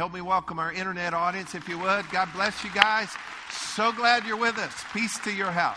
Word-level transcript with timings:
Help 0.00 0.14
me 0.14 0.22
welcome 0.22 0.58
our 0.58 0.72
internet 0.72 1.12
audience, 1.12 1.54
if 1.54 1.68
you 1.68 1.78
would. 1.78 2.10
God 2.10 2.30
bless 2.32 2.64
you 2.64 2.70
guys. 2.70 3.10
So 3.50 3.92
glad 3.92 4.24
you're 4.24 4.38
with 4.38 4.56
us. 4.56 4.72
Peace 4.94 5.18
to 5.24 5.30
your 5.30 5.50
house. 5.50 5.76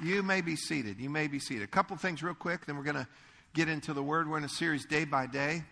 You 0.00 0.22
may 0.22 0.42
be 0.42 0.54
seated. 0.54 1.00
You 1.00 1.10
may 1.10 1.26
be 1.26 1.40
seated. 1.40 1.64
A 1.64 1.66
couple 1.66 1.96
things, 1.96 2.22
real 2.22 2.34
quick, 2.34 2.66
then 2.66 2.76
we're 2.76 2.84
going 2.84 2.94
to 2.94 3.08
get 3.52 3.68
into 3.68 3.92
the 3.92 4.00
Word. 4.00 4.30
We're 4.30 4.38
in 4.38 4.44
a 4.44 4.48
series 4.48 4.86
day 4.86 5.04
by 5.04 5.26
day. 5.26 5.64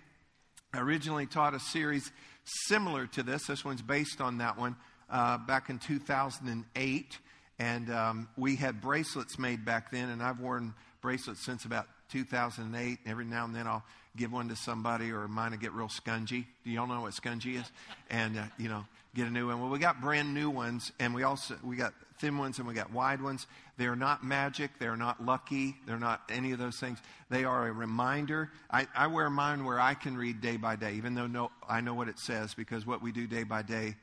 I 0.72 0.80
originally 0.80 1.26
taught 1.26 1.54
a 1.54 1.60
series 1.60 2.10
similar 2.42 3.06
to 3.06 3.22
this. 3.22 3.46
This 3.46 3.64
one's 3.64 3.82
based 3.82 4.20
on 4.20 4.38
that 4.38 4.58
one 4.58 4.74
uh, 5.08 5.38
back 5.38 5.70
in 5.70 5.78
2008. 5.78 7.18
And 7.60 7.90
um, 7.92 8.28
we 8.36 8.56
had 8.56 8.80
bracelets 8.80 9.38
made 9.38 9.64
back 9.64 9.92
then, 9.92 10.08
and 10.08 10.24
I've 10.24 10.40
worn 10.40 10.74
bracelets 11.00 11.44
since 11.44 11.64
about 11.66 11.86
2008. 12.10 12.98
Every 13.06 13.24
now 13.24 13.44
and 13.44 13.54
then 13.54 13.68
I'll 13.68 13.84
give 14.16 14.32
one 14.32 14.48
to 14.48 14.56
somebody, 14.56 15.10
or 15.10 15.26
mine 15.28 15.50
will 15.50 15.58
get 15.58 15.72
real 15.72 15.88
scungy. 15.88 16.46
Do 16.64 16.70
y'all 16.70 16.86
know 16.86 17.02
what 17.02 17.12
scungy 17.12 17.60
is? 17.60 17.70
And, 18.10 18.38
uh, 18.38 18.44
you 18.58 18.68
know, 18.68 18.84
get 19.14 19.26
a 19.26 19.30
new 19.30 19.48
one. 19.48 19.60
Well, 19.60 19.70
we 19.70 19.78
got 19.78 20.00
brand 20.00 20.34
new 20.34 20.50
ones, 20.50 20.92
and 20.98 21.14
we 21.14 21.22
also 21.22 21.56
we 21.62 21.76
got 21.76 21.94
thin 22.18 22.38
ones 22.38 22.58
and 22.58 22.68
we 22.68 22.74
got 22.74 22.92
wide 22.92 23.20
ones. 23.20 23.46
They're 23.76 23.96
not 23.96 24.24
magic. 24.24 24.70
They're 24.78 24.96
not 24.96 25.24
lucky. 25.24 25.76
They're 25.86 25.98
not 25.98 26.22
any 26.28 26.52
of 26.52 26.58
those 26.58 26.78
things. 26.78 26.98
They 27.28 27.44
are 27.44 27.66
a 27.66 27.72
reminder. 27.72 28.50
I, 28.70 28.86
I 28.94 29.08
wear 29.08 29.28
mine 29.30 29.64
where 29.64 29.80
I 29.80 29.94
can 29.94 30.16
read 30.16 30.40
day 30.40 30.56
by 30.56 30.76
day, 30.76 30.94
even 30.94 31.14
though 31.14 31.26
no, 31.26 31.50
I 31.68 31.80
know 31.80 31.94
what 31.94 32.08
it 32.08 32.18
says, 32.18 32.54
because 32.54 32.86
what 32.86 33.02
we 33.02 33.12
do 33.12 33.26
day 33.26 33.42
by 33.42 33.62
day 33.62 33.96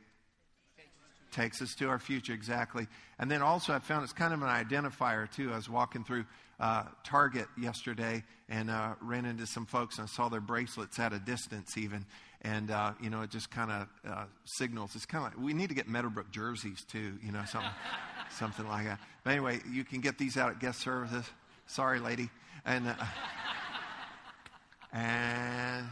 takes 1.32 1.62
us 1.62 1.74
to 1.76 1.88
our 1.88 2.00
future 2.00 2.34
exactly. 2.34 2.88
And 3.18 3.32
then 3.32 3.42
also, 3.42 3.74
I 3.74 3.80
found 3.80 4.04
it's 4.04 4.14
kind 4.14 4.34
of 4.34 4.42
an 4.42 4.50
identifier 4.50 5.32
too. 5.32 5.52
I 5.54 5.56
was 5.56 5.70
walking 5.70 6.04
through 6.04 6.26
uh, 6.62 6.84
Target 7.04 7.48
yesterday 7.60 8.24
and 8.48 8.70
uh, 8.70 8.94
ran 9.02 9.26
into 9.26 9.48
some 9.48 9.66
folks 9.66 9.98
and 9.98 10.08
I 10.08 10.08
saw 10.08 10.30
their 10.30 10.40
bracelets 10.40 11.00
at 11.00 11.12
a 11.12 11.20
distance 11.20 11.76
even. 11.76 12.06
And, 12.44 12.72
uh, 12.72 12.94
you 13.02 13.10
know, 13.10 13.22
it 13.22 13.32
just 13.32 13.52
kind 13.52 13.72
of 13.72 13.88
uh, 14.10 14.26
signals. 14.46 14.96
It's 14.96 15.06
kind 15.06 15.26
of 15.26 15.34
like 15.34 15.44
we 15.44 15.54
need 15.54 15.70
to 15.70 15.76
get 15.76 15.88
Meadowbrook 15.88 16.32
jerseys 16.32 16.84
too, 16.84 17.18
you 17.24 17.32
know, 17.32 17.44
something, 17.46 17.72
something 18.32 18.68
like 18.68 18.86
that. 18.86 19.00
But 19.24 19.32
anyway, 19.32 19.60
you 19.72 19.84
can 19.84 20.02
get 20.02 20.18
these 20.18 20.38
out 20.38 20.52
at 20.52 20.60
guest 20.60 20.80
services. 20.80 21.26
Sorry, 21.66 22.00
lady. 22.00 22.30
And, 22.64 22.88
uh, 22.88 22.94
and, 24.94 25.88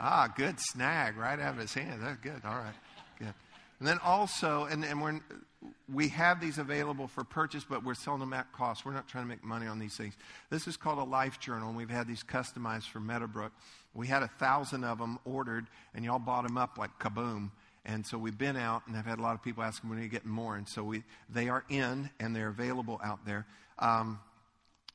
ah, 0.00 0.32
good 0.36 0.58
snag 0.58 1.16
right 1.16 1.38
out 1.38 1.54
of 1.54 1.60
his 1.60 1.74
hand. 1.74 2.02
That's 2.02 2.18
good. 2.18 2.40
All 2.44 2.58
right. 2.58 2.74
Good. 3.18 3.34
And 3.78 3.86
then 3.86 3.98
also, 4.04 4.64
and, 4.64 4.84
and 4.84 5.00
we're, 5.00 5.20
we 5.92 6.08
have 6.08 6.40
these 6.40 6.58
available 6.58 7.06
for 7.06 7.24
purchase, 7.24 7.64
but 7.68 7.84
we're 7.84 7.94
selling 7.94 8.20
them 8.20 8.32
at 8.32 8.52
cost. 8.52 8.84
We're 8.84 8.92
not 8.92 9.08
trying 9.08 9.24
to 9.24 9.28
make 9.28 9.44
money 9.44 9.66
on 9.66 9.78
these 9.78 9.96
things. 9.96 10.14
This 10.50 10.66
is 10.66 10.76
called 10.76 10.98
a 10.98 11.04
life 11.04 11.38
journal, 11.38 11.68
and 11.68 11.76
we've 11.76 11.90
had 11.90 12.06
these 12.06 12.22
customized 12.22 12.88
for 12.88 13.00
Meadowbrook. 13.00 13.52
We 13.94 14.06
had 14.06 14.22
a 14.22 14.28
thousand 14.28 14.84
of 14.84 14.98
them 14.98 15.18
ordered, 15.24 15.66
and 15.94 16.04
y'all 16.04 16.18
bought 16.18 16.46
them 16.46 16.58
up 16.58 16.76
like 16.78 16.90
kaboom. 16.98 17.50
And 17.84 18.04
so 18.04 18.18
we've 18.18 18.36
been 18.36 18.56
out, 18.56 18.82
and 18.86 18.96
I've 18.96 19.06
had 19.06 19.18
a 19.18 19.22
lot 19.22 19.34
of 19.34 19.42
people 19.42 19.62
asking 19.62 19.88
when 19.88 19.98
are 19.98 20.02
you 20.02 20.08
getting 20.08 20.30
more. 20.30 20.56
And 20.56 20.68
so 20.68 20.82
we, 20.82 21.04
they 21.30 21.48
are 21.48 21.64
in, 21.68 22.10
and 22.20 22.34
they're 22.34 22.48
available 22.48 23.00
out 23.02 23.24
there. 23.24 23.46
Um, 23.78 24.20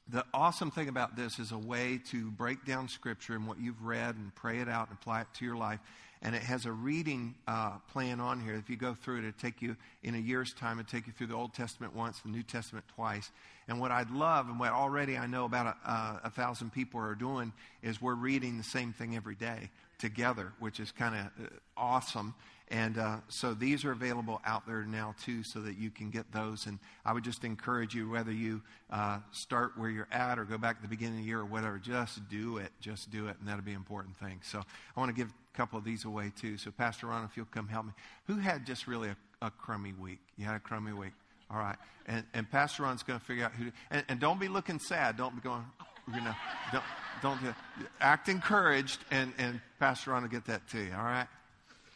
the 0.09 0.25
awesome 0.34 0.70
thing 0.70 0.90
about 0.90 1.16
this 1.16 1.40
is 1.40 1.53
a 1.53 1.58
way 1.58 2.00
to 2.12 2.30
break 2.31 2.66
down 2.66 2.90
Scripture 2.90 3.34
and 3.36 3.47
what 3.47 3.59
you've 3.59 3.81
read 3.81 4.16
and 4.16 4.36
pray 4.36 4.59
it 4.59 4.68
out 4.68 4.90
and 4.90 4.97
apply 5.00 5.22
it 5.22 5.28
to 5.36 5.45
your 5.45 5.56
life 5.56 5.80
and 6.24 6.34
it 6.34 6.42
has 6.42 6.66
a 6.66 6.72
reading 6.72 7.36
uh, 7.48 7.78
plan 7.92 8.22
on 8.22 8.42
here. 8.42 8.56
If 8.56 8.70
you 8.70 8.78
go 8.78 8.94
through 8.94 9.18
it, 9.18 9.28
it'll 9.28 9.40
take 9.40 9.62
you 9.62 9.76
in 10.04 10.16
a 10.16 10.20
year's 10.20 10.54
time. 10.54 10.80
It'll 10.80 10.90
take 10.90 11.06
you 11.06 11.14
through 11.14 11.28
the 11.28 11.36
Old 11.36 11.54
Testament 11.54 11.94
once, 11.94 12.20
the 12.22 12.30
New 12.30 12.44
Testament 12.44 12.86
twice. 12.96 13.30
And 13.68 13.80
what 13.80 13.92
I'd 13.92 14.10
love, 14.10 14.48
and 14.48 14.58
what 14.58 14.72
already 14.72 15.18
I 15.18 15.28
know 15.28 15.44
about 15.44 15.68
a, 15.68 15.90
uh, 15.90 16.20
a 16.24 16.30
thousand 16.30 16.72
people 16.72 17.02
are 17.02 17.16
doing, 17.16 17.52
is 17.82 18.02
we're 18.02 18.16
reading 18.16 18.58
the 18.58 18.64
same 18.64 18.94
thing 18.94 19.18
every 19.18 19.36
day 19.36 19.70
together, 20.00 20.54
which 20.60 20.80
is 20.80 20.92
kind 20.92 21.16
of 21.16 21.46
uh, 21.46 21.50
awesome. 21.76 22.34
And 22.69 22.97
uh, 22.97 23.17
so 23.28 23.53
these 23.53 23.86
are 23.86 23.92
available 23.92 24.42
out 24.45 24.66
there 24.66 24.83
now 24.83 25.14
too, 25.23 25.44
so 25.44 25.59
that 25.59 25.78
you 25.78 25.92
can 25.92 26.09
get 26.09 26.31
those. 26.31 26.66
And 26.66 26.80
I 27.06 27.14
would 27.14 27.23
just 27.23 27.44
encourage 27.44 27.94
you, 27.94 28.09
whether 28.09 28.31
you 28.31 28.61
uh, 28.89 29.19
start 29.31 29.73
where 29.78 29.89
you're 29.89 30.07
at 30.12 30.40
or 30.40 30.46
go 30.46 30.57
back 30.57 30.78
to 30.78 30.81
the 30.81 30.88
beginning 30.88 31.16
of 31.16 31.19
the 31.22 31.28
year 31.28 31.40
or 31.40 31.46
whatever, 31.46 31.78
just 31.78 32.28
do 32.29 32.57
it. 32.57 32.72
Just 32.79 33.12
do 33.12 33.28
it, 33.28 33.35
and 33.40 33.47
that'll 33.47 33.63
be 33.63 33.72
an 33.72 33.78
important 33.78 34.18
thing. 34.18 34.40
So 34.44 34.59
I 34.59 35.00
want 35.00 35.13
to 35.13 35.16
give 35.16 35.28
a 35.29 35.57
couple 35.57 35.78
of 35.78 35.85
these 35.85 36.06
away 36.06 36.31
too. 36.40 36.57
So 36.57 36.72
Pastor 36.72 37.07
Ron, 37.07 37.25
if 37.25 37.38
you'll 37.38 37.46
come 37.47 37.68
help 37.68 37.85
me. 37.85 37.91
Who 38.28 38.38
had 38.38 38.66
just 38.66 38.88
really 38.88 39.09
a, 39.09 39.18
a 39.46 39.52
crummy 39.52 39.94
week? 39.94 40.19
You 40.38 40.46
had 40.46 40.56
a 40.56 40.59
crummy 40.59 40.94
week. 40.94 41.13
All 41.52 41.59
right. 41.59 41.78
And, 42.07 42.23
and 42.34 42.50
Pastor 42.50 42.84
Ron's 42.84 43.03
going 43.03 43.19
to 43.19 43.25
figure 43.25 43.46
out 43.46 43.52
who. 43.52 43.72
And, 43.91 44.03
and, 44.09 44.19
don't 44.19 44.40
be 44.40 44.47
looking 44.47 44.79
sad. 44.79 45.18
Don't 45.18 45.35
be 45.35 45.41
going, 45.41 45.63
you 46.07 46.22
know, 46.22 46.34
don't, 46.72 46.84
don't 47.22 47.41
do, 47.41 47.53
act 48.02 48.28
encouraged, 48.28 49.00
and, 49.12 49.34
and 49.38 49.62
Pastor 49.79 50.12
Ron 50.12 50.23
will 50.23 50.29
get 50.29 50.46
that 50.46 50.68
to 50.69 50.79
you. 50.79 50.91
All 50.94 51.03
right. 51.03 51.28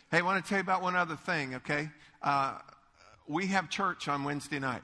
Hey, 0.10 0.20
I 0.20 0.22
want 0.22 0.42
to 0.42 0.48
tell 0.48 0.60
you 0.60 0.62
about 0.62 0.82
one 0.82 0.96
other 0.96 1.18
thing, 1.18 1.56
okay? 1.56 1.90
Uh, 2.22 2.60
we 3.28 3.48
have 3.48 3.70
church 3.70 4.08
on 4.08 4.24
Wednesday 4.24 4.58
night. 4.58 4.82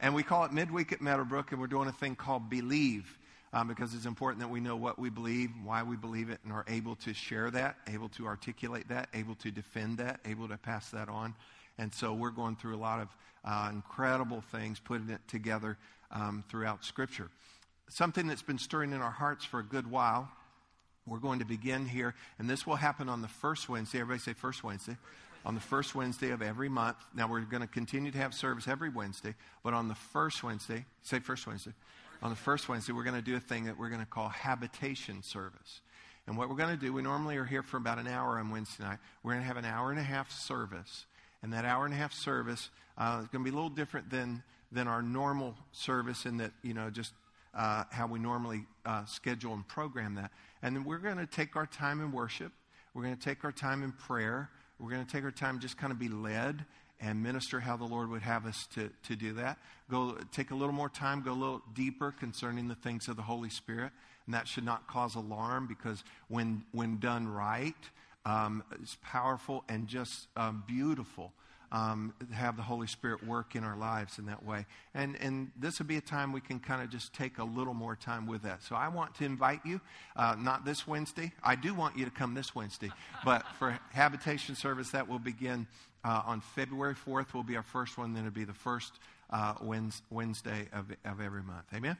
And 0.00 0.14
we 0.14 0.22
call 0.22 0.44
it 0.44 0.52
midweek 0.52 0.92
at 0.92 1.00
Meadowbrook, 1.00 1.50
and 1.50 1.58
we're 1.58 1.66
doing 1.66 1.88
a 1.88 1.92
thing 1.92 2.14
called 2.14 2.50
Believe. 2.50 3.18
Um, 3.54 3.66
because 3.66 3.94
it's 3.94 4.04
important 4.04 4.40
that 4.40 4.48
we 4.48 4.60
know 4.60 4.76
what 4.76 4.98
we 4.98 5.08
believe, 5.08 5.48
why 5.64 5.82
we 5.82 5.96
believe 5.96 6.28
it, 6.28 6.40
and 6.44 6.52
are 6.52 6.66
able 6.68 6.94
to 6.96 7.14
share 7.14 7.50
that, 7.52 7.76
able 7.86 8.10
to 8.10 8.26
articulate 8.26 8.86
that, 8.88 9.08
able 9.14 9.34
to 9.36 9.50
defend 9.50 9.96
that, 9.96 10.20
able 10.26 10.46
to 10.48 10.58
pass 10.58 10.90
that 10.90 11.08
on. 11.08 11.34
And 11.78 11.90
so 11.94 12.12
we're 12.12 12.32
going 12.32 12.56
through 12.56 12.74
a 12.74 12.76
lot 12.76 13.00
of 13.00 13.08
uh, 13.46 13.70
incredible 13.72 14.42
things, 14.52 14.78
putting 14.78 15.08
it 15.08 15.22
together 15.26 15.78
um, 16.10 16.44
throughout 16.50 16.84
Scripture. 16.84 17.30
Something 17.88 18.26
that's 18.26 18.42
been 18.42 18.58
stirring 18.58 18.92
in 18.92 19.00
our 19.00 19.10
hearts 19.10 19.46
for 19.46 19.60
a 19.60 19.64
good 19.64 19.90
while 19.90 20.28
we're 21.06 21.18
going 21.18 21.38
to 21.40 21.44
begin 21.44 21.86
here, 21.86 22.14
and 22.38 22.48
this 22.48 22.66
will 22.66 22.76
happen 22.76 23.08
on 23.08 23.22
the 23.22 23.28
first 23.28 23.68
Wednesday. 23.68 24.00
Everybody 24.00 24.20
say 24.20 24.32
first 24.32 24.64
Wednesday. 24.64 24.96
On 25.44 25.54
the 25.54 25.60
first 25.60 25.94
Wednesday 25.94 26.30
of 26.30 26.40
every 26.40 26.70
month. 26.70 26.96
Now, 27.14 27.28
we're 27.28 27.42
going 27.42 27.60
to 27.60 27.68
continue 27.68 28.10
to 28.10 28.18
have 28.18 28.32
service 28.32 28.66
every 28.66 28.88
Wednesday, 28.88 29.34
but 29.62 29.74
on 29.74 29.88
the 29.88 29.94
first 29.94 30.42
Wednesday, 30.42 30.86
say 31.02 31.18
first 31.18 31.46
Wednesday. 31.46 31.72
On 32.22 32.30
the 32.30 32.36
first 32.36 32.68
Wednesday, 32.70 32.94
we're 32.94 33.04
going 33.04 33.16
to 33.16 33.22
do 33.22 33.36
a 33.36 33.40
thing 33.40 33.64
that 33.64 33.78
we're 33.78 33.90
going 33.90 34.00
to 34.00 34.06
call 34.06 34.30
habitation 34.30 35.22
service. 35.22 35.82
And 36.26 36.38
what 36.38 36.48
we're 36.48 36.56
going 36.56 36.74
to 36.74 36.80
do, 36.80 36.90
we 36.92 37.02
normally 37.02 37.36
are 37.36 37.44
here 37.44 37.62
for 37.62 37.76
about 37.76 37.98
an 37.98 38.06
hour 38.06 38.38
on 38.38 38.50
Wednesday 38.50 38.84
night. 38.84 38.98
We're 39.22 39.32
going 39.32 39.42
to 39.42 39.46
have 39.46 39.58
an 39.58 39.66
hour 39.66 39.90
and 39.90 40.00
a 40.00 40.02
half 40.02 40.30
service. 40.30 41.04
And 41.42 41.52
that 41.52 41.66
hour 41.66 41.84
and 41.84 41.92
a 41.92 41.98
half 41.98 42.14
service 42.14 42.70
uh, 42.96 43.20
is 43.22 43.28
going 43.28 43.44
to 43.44 43.50
be 43.50 43.54
a 43.54 43.54
little 43.54 43.68
different 43.68 44.08
than, 44.08 44.42
than 44.72 44.88
our 44.88 45.02
normal 45.02 45.54
service 45.72 46.24
in 46.24 46.38
that, 46.38 46.52
you 46.62 46.72
know, 46.72 46.88
just 46.88 47.12
uh, 47.54 47.84
how 47.90 48.06
we 48.06 48.18
normally 48.18 48.64
uh, 48.86 49.04
schedule 49.04 49.52
and 49.52 49.68
program 49.68 50.14
that. 50.14 50.30
And 50.64 50.86
we're 50.86 50.96
going 50.96 51.18
to 51.18 51.26
take 51.26 51.56
our 51.56 51.66
time 51.66 52.00
in 52.00 52.10
worship. 52.10 52.50
We're 52.94 53.02
going 53.02 53.14
to 53.14 53.22
take 53.22 53.44
our 53.44 53.52
time 53.52 53.82
in 53.82 53.92
prayer. 53.92 54.48
We're 54.78 54.88
going 54.88 55.04
to 55.04 55.12
take 55.12 55.22
our 55.22 55.30
time 55.30 55.60
just 55.60 55.76
kind 55.76 55.92
of 55.92 55.98
be 55.98 56.08
led 56.08 56.64
and 57.02 57.22
minister 57.22 57.60
how 57.60 57.76
the 57.76 57.84
Lord 57.84 58.08
would 58.08 58.22
have 58.22 58.46
us 58.46 58.66
to, 58.74 58.88
to 59.02 59.14
do 59.14 59.34
that. 59.34 59.58
Go 59.90 60.16
take 60.32 60.52
a 60.52 60.54
little 60.54 60.72
more 60.72 60.88
time, 60.88 61.20
go 61.20 61.32
a 61.32 61.34
little 61.34 61.62
deeper 61.74 62.12
concerning 62.12 62.66
the 62.68 62.76
things 62.76 63.08
of 63.08 63.16
the 63.16 63.22
Holy 63.22 63.50
Spirit. 63.50 63.92
And 64.24 64.34
that 64.34 64.48
should 64.48 64.64
not 64.64 64.88
cause 64.88 65.16
alarm 65.16 65.66
because 65.66 66.02
when, 66.28 66.64
when 66.72 66.98
done 66.98 67.28
right, 67.28 67.74
um, 68.24 68.64
it's 68.80 68.96
powerful 69.02 69.64
and 69.68 69.86
just 69.86 70.28
um, 70.34 70.64
beautiful 70.66 71.34
um, 71.74 72.14
have 72.32 72.56
the 72.56 72.62
Holy 72.62 72.86
Spirit 72.86 73.26
work 73.26 73.56
in 73.56 73.64
our 73.64 73.76
lives 73.76 74.20
in 74.20 74.26
that 74.26 74.44
way. 74.44 74.64
And, 74.94 75.16
and 75.16 75.50
this 75.58 75.80
would 75.80 75.88
be 75.88 75.96
a 75.96 76.00
time 76.00 76.32
we 76.32 76.40
can 76.40 76.60
kind 76.60 76.80
of 76.80 76.88
just 76.88 77.12
take 77.12 77.38
a 77.38 77.44
little 77.44 77.74
more 77.74 77.96
time 77.96 78.28
with 78.28 78.42
that. 78.42 78.62
So 78.62 78.76
I 78.76 78.86
want 78.86 79.16
to 79.16 79.24
invite 79.24 79.60
you, 79.64 79.80
uh, 80.14 80.36
not 80.38 80.64
this 80.64 80.86
Wednesday. 80.86 81.32
I 81.42 81.56
do 81.56 81.74
want 81.74 81.98
you 81.98 82.04
to 82.04 82.12
come 82.12 82.32
this 82.32 82.54
Wednesday, 82.54 82.92
but 83.24 83.44
for 83.58 83.76
habitation 83.90 84.54
service, 84.54 84.90
that 84.90 85.08
will 85.08 85.18
begin 85.18 85.66
uh, 86.04 86.22
on 86.24 86.40
February 86.54 86.94
4th, 86.94 87.34
will 87.34 87.42
be 87.42 87.56
our 87.56 87.64
first 87.64 87.98
one. 87.98 88.14
Then 88.14 88.24
it'll 88.24 88.34
be 88.34 88.44
the 88.44 88.54
first 88.54 88.92
uh, 89.30 89.54
Wednesday 90.10 90.68
of, 90.72 90.92
of 91.04 91.20
every 91.20 91.42
month. 91.42 91.64
Amen? 91.74 91.96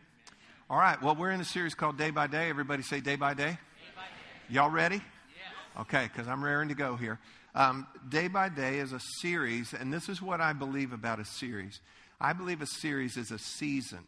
All 0.71 0.79
right. 0.79 1.03
Well, 1.03 1.17
we're 1.17 1.33
in 1.33 1.41
a 1.41 1.45
series 1.45 1.75
called 1.75 1.99
Day 1.99 2.11
by 2.11 2.29
Day. 2.29 2.49
Everybody 2.49 2.85
say 2.85 3.01
Day 3.01 3.17
by 3.17 3.35
Day. 3.35 3.43
Day 3.43 3.59
by 3.97 4.03
day. 4.03 4.55
Y'all 4.55 4.71
ready? 4.71 4.97
Yes. 4.97 5.81
Okay, 5.81 6.09
because 6.13 6.29
I'm 6.29 6.45
raring 6.45 6.69
to 6.69 6.77
go 6.77 6.95
here. 6.95 7.19
Um, 7.55 7.87
day 8.09 8.27
by 8.27 8.49
day 8.49 8.79
is 8.79 8.93
a 8.93 9.01
series, 9.21 9.73
and 9.73 9.93
this 9.93 10.09
is 10.09 10.21
what 10.21 10.41
I 10.41 10.53
believe 10.53 10.93
about 10.93 11.21
a 11.21 11.25
series. 11.25 11.81
I 12.21 12.33
believe 12.33 12.61
a 12.61 12.67
series 12.67 13.17
is 13.17 13.31
a 13.31 13.39
season 13.39 14.01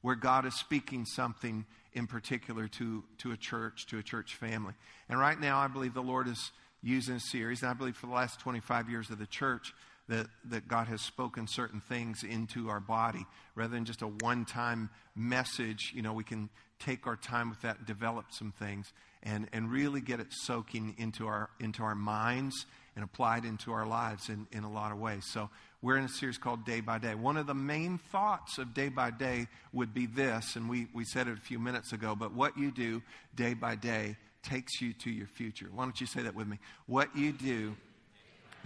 where 0.00 0.16
God 0.16 0.44
is 0.44 0.54
speaking 0.58 1.04
something 1.04 1.66
in 1.92 2.08
particular 2.08 2.66
to, 2.68 3.04
to 3.18 3.30
a 3.30 3.36
church, 3.36 3.86
to 3.86 3.98
a 3.98 4.02
church 4.02 4.34
family. 4.34 4.74
And 5.08 5.20
right 5.20 5.38
now, 5.38 5.58
I 5.58 5.68
believe 5.68 5.94
the 5.94 6.02
Lord 6.02 6.26
is 6.26 6.50
using 6.82 7.14
a 7.14 7.20
series, 7.20 7.62
and 7.62 7.70
I 7.70 7.74
believe 7.74 7.96
for 7.96 8.06
the 8.06 8.12
last 8.12 8.40
25 8.40 8.90
years 8.90 9.08
of 9.10 9.18
the 9.18 9.26
church, 9.26 9.72
that, 10.08 10.26
that 10.50 10.68
God 10.68 10.86
has 10.88 11.00
spoken 11.00 11.46
certain 11.46 11.80
things 11.80 12.22
into 12.22 12.68
our 12.68 12.80
body. 12.80 13.24
Rather 13.54 13.72
than 13.74 13.84
just 13.84 14.02
a 14.02 14.06
one 14.06 14.44
time 14.44 14.90
message, 15.14 15.92
you 15.94 16.02
know, 16.02 16.12
we 16.12 16.24
can 16.24 16.50
take 16.78 17.06
our 17.06 17.16
time 17.16 17.50
with 17.50 17.62
that, 17.62 17.86
develop 17.86 18.26
some 18.30 18.52
things 18.52 18.92
and, 19.22 19.48
and 19.52 19.70
really 19.70 20.00
get 20.00 20.20
it 20.20 20.26
soaking 20.30 20.94
into 20.98 21.26
our, 21.26 21.48
into 21.60 21.82
our 21.82 21.94
minds 21.94 22.66
and 22.94 23.04
applied 23.04 23.44
into 23.44 23.72
our 23.72 23.86
lives 23.86 24.28
in, 24.28 24.46
in 24.52 24.64
a 24.64 24.70
lot 24.70 24.92
of 24.92 24.98
ways. 24.98 25.24
So 25.32 25.50
we're 25.82 25.96
in 25.96 26.04
a 26.04 26.08
series 26.08 26.38
called 26.38 26.64
Day 26.64 26.80
by 26.80 26.98
Day. 26.98 27.14
One 27.14 27.36
of 27.36 27.46
the 27.46 27.54
main 27.54 27.98
thoughts 27.98 28.58
of 28.58 28.74
Day 28.74 28.88
by 28.88 29.10
Day 29.10 29.48
would 29.72 29.92
be 29.92 30.06
this, 30.06 30.56
and 30.56 30.68
we, 30.68 30.86
we 30.94 31.04
said 31.04 31.26
it 31.26 31.36
a 31.36 31.40
few 31.40 31.58
minutes 31.58 31.92
ago, 31.92 32.14
but 32.14 32.32
what 32.32 32.56
you 32.56 32.70
do 32.70 33.02
day 33.34 33.54
by 33.54 33.74
day 33.74 34.16
takes 34.42 34.80
you 34.80 34.92
to 34.92 35.10
your 35.10 35.26
future. 35.26 35.66
Why 35.74 35.84
don't 35.84 36.00
you 36.00 36.06
say 36.06 36.22
that 36.22 36.34
with 36.34 36.46
me? 36.46 36.58
What 36.86 37.16
you 37.16 37.32
do 37.32 37.74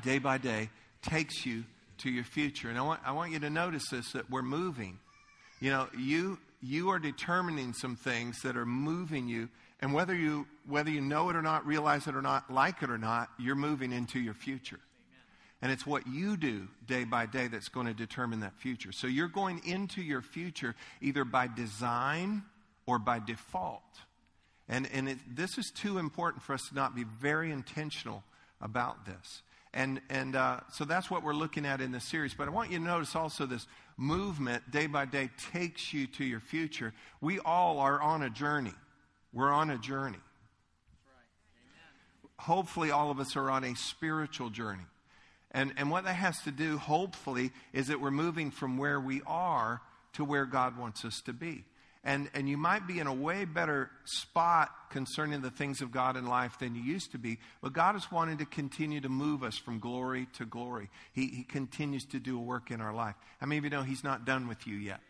day 0.03 0.19
by 0.19 0.39
day 0.39 0.71
takes 1.09 1.45
you 1.47 1.65
to 1.99 2.11
your 2.11 2.25
future. 2.25 2.69
And 2.69 2.79
I 2.79 2.83
want, 2.83 3.01
I 3.05 3.13
want 3.13 3.33
you 3.33 3.41
to 3.41 3.51
notice 3.51 3.89
this 3.91 4.13
that 4.13 4.31
we're 4.31 4.43
moving. 4.43 4.99
You 5.61 5.71
know, 5.71 5.89
you, 5.99 6.39
you 6.63 6.91
are 6.91 6.99
determining 6.99 7.73
some 7.73 7.97
things 7.97 8.41
that 8.43 8.57
are 8.57 8.67
moving 8.67 9.29
you. 9.29 9.49
And 9.81 9.93
whether 9.93 10.15
you, 10.15 10.47
whether 10.67 10.91
you 10.91 11.01
know 11.01 11.31
it 11.31 11.37
or 11.37 11.43
not, 11.43 11.67
realize 11.67 12.07
it 12.07 12.15
or 12.15 12.23
not, 12.23 12.53
like 12.53 12.83
it 12.83 12.91
or 12.91 12.99
not, 12.99 13.29
you're 13.39 13.55
moving 13.55 13.93
into 13.93 14.19
your 14.19 14.35
future. 14.35 14.81
And 15.61 15.73
it's 15.73 15.87
what 15.87 16.07
you 16.07 16.37
do 16.37 16.69
day 16.87 17.05
by 17.05 17.27
day 17.27 17.49
that's 17.49 17.69
going 17.69 17.87
to 17.87 17.95
determine 17.95 18.41
that 18.41 18.55
future. 18.55 18.93
So 18.93 19.09
you're 19.09 19.29
going 19.29 19.61
into 19.67 20.01
your 20.03 20.23
future 20.23 20.77
either 21.01 21.25
by 21.25 21.49
design 21.49 22.43
or 22.87 22.99
by 22.99 23.19
default. 23.19 23.83
And, 24.69 24.89
and 24.93 25.09
it, 25.09 25.19
this 25.35 25.59
is 25.59 25.73
too 25.75 25.99
important 25.99 26.43
for 26.43 26.53
us 26.53 26.69
to 26.69 26.75
not 26.75 26.95
be 26.95 27.05
very 27.05 27.51
intentional 27.51 28.23
about 28.61 29.05
this. 29.07 29.43
And, 29.79 30.01
and 30.11 30.35
uh, 30.35 30.59
so 30.73 30.85
that's 30.85 31.09
what 31.09 31.23
we're 31.23 31.33
looking 31.33 31.65
at 31.65 31.81
in 31.81 31.93
this 31.93 32.03
series. 32.03 32.35
But 32.35 32.49
I 32.49 32.51
want 32.51 32.73
you 32.73 32.79
to 32.79 32.85
notice 32.85 33.15
also 33.15 33.47
this 33.47 33.65
movement, 33.97 34.69
day 34.73 34.89
by 34.89 35.05
day, 35.05 35.31
takes 35.53 35.95
you 35.95 36.09
to 36.09 36.25
your 36.25 36.41
future. 36.41 36.93
We 37.21 37.39
all 37.39 37.79
are 37.79 38.03
on 38.03 38.25
a 38.25 38.29
journey. 38.29 38.75
We're 39.33 39.53
on 39.53 39.71
a 39.71 39.79
journey. 39.79 40.19
Hopefully, 42.41 42.91
all 42.91 43.13
of 43.13 43.21
us 43.21 43.37
are 43.37 43.49
on 43.53 43.63
a 43.63 43.77
spiritual 43.77 44.51
journey. 44.51 44.83
And, 45.53 45.73
and 45.77 45.93
what 45.93 46.03
that 46.07 46.15
has 46.15 46.43
to 46.43 46.51
do, 46.51 46.77
hopefully, 46.79 47.53
is 47.73 47.87
that 47.87 48.01
we're 48.01 48.11
moving 48.11 48.51
from 48.51 48.79
where 48.79 48.99
we 48.99 49.23
are 49.29 49.81
to 50.15 50.25
where 50.25 50.45
God 50.45 50.77
wants 50.77 51.05
us 51.05 51.21
to 51.21 51.33
be. 51.33 51.65
And, 52.09 52.31
and 52.33 52.49
you 52.49 52.57
might 52.57 52.87
be 52.87 53.01
in 53.01 53.07
a 53.07 53.13
way 53.13 53.45
better 53.45 53.91
spot 54.07 54.71
concerning 54.89 55.43
the 55.43 55.51
things 55.51 55.83
of 55.83 55.93
God 55.93 56.17
in 56.17 56.27
life 56.27 56.59
than 56.59 56.75
you 56.75 56.81
used 56.81 57.13
to 57.13 57.19
be. 57.19 57.37
But 57.61 57.75
God 57.75 57.97
is 57.97 58.11
wanting 58.11 58.39
to 58.39 58.47
continue 58.47 59.03
to 59.03 59.11
move 59.11 59.43
us 59.43 59.59
from 59.59 59.79
glory 59.79 60.27
to 60.39 60.47
glory. 60.47 60.89
He, 61.13 61.27
he 61.27 61.43
continues 61.43 62.07
to 62.07 62.19
do 62.19 62.39
a 62.39 62.41
work 62.41 62.71
in 62.71 62.81
our 62.81 62.95
life. 62.95 63.15
I 63.43 63.45
mean, 63.45 63.63
you 63.63 63.69
know 63.69 63.83
He's 63.83 64.05
not 64.05 64.25
done 64.25 64.49
with 64.49 64.67
you 64.67 64.77
yet? 64.77 65.01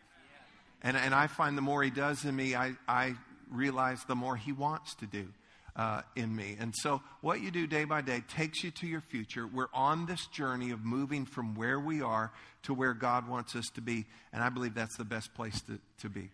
And, 0.83 0.97
and 0.97 1.15
I 1.15 1.27
find 1.27 1.57
the 1.57 1.61
more 1.61 1.81
He 1.81 1.89
does 1.89 2.25
in 2.25 2.35
me, 2.35 2.53
I, 2.53 2.73
I 2.85 3.13
realize 3.49 4.03
the 4.03 4.15
more 4.15 4.35
He 4.35 4.51
wants 4.51 4.93
to 4.95 5.05
do 5.05 5.29
uh, 5.77 6.01
in 6.17 6.35
me. 6.35 6.57
And 6.59 6.73
so, 6.75 7.01
what 7.21 7.39
you 7.39 7.49
do 7.49 7.65
day 7.65 7.85
by 7.85 8.01
day 8.01 8.23
takes 8.27 8.61
you 8.61 8.71
to 8.71 8.87
your 8.87 8.99
future. 8.99 9.47
We're 9.47 9.67
on 9.73 10.05
this 10.05 10.27
journey 10.27 10.71
of 10.71 10.83
moving 10.83 11.25
from 11.25 11.55
where 11.55 11.79
we 11.79 12.01
are 12.01 12.33
to 12.63 12.73
where 12.73 12.93
God 12.93 13.25
wants 13.29 13.55
us 13.55 13.69
to 13.75 13.81
be. 13.81 14.05
And 14.33 14.43
I 14.43 14.49
believe 14.49 14.73
that's 14.73 14.97
the 14.97 15.05
best 15.05 15.33
place 15.33 15.61
to, 15.61 15.79
to 16.01 16.09
be. 16.09 16.29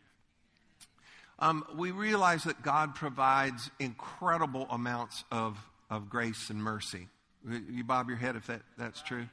Um, 1.38 1.66
we 1.76 1.92
realize 1.92 2.46
that 2.46 2.62
God 2.62 2.96
provides 2.96 3.70
incredible 3.80 4.68
amounts 4.70 5.24
of, 5.32 5.58
of 5.90 6.10
grace 6.10 6.50
and 6.50 6.64
mercy. 6.64 7.08
You 7.48 7.84
bob 7.84 8.08
your 8.08 8.18
head 8.18 8.36
if 8.36 8.48
that, 8.48 8.62
that's 8.78 9.02
true. 9.02 9.28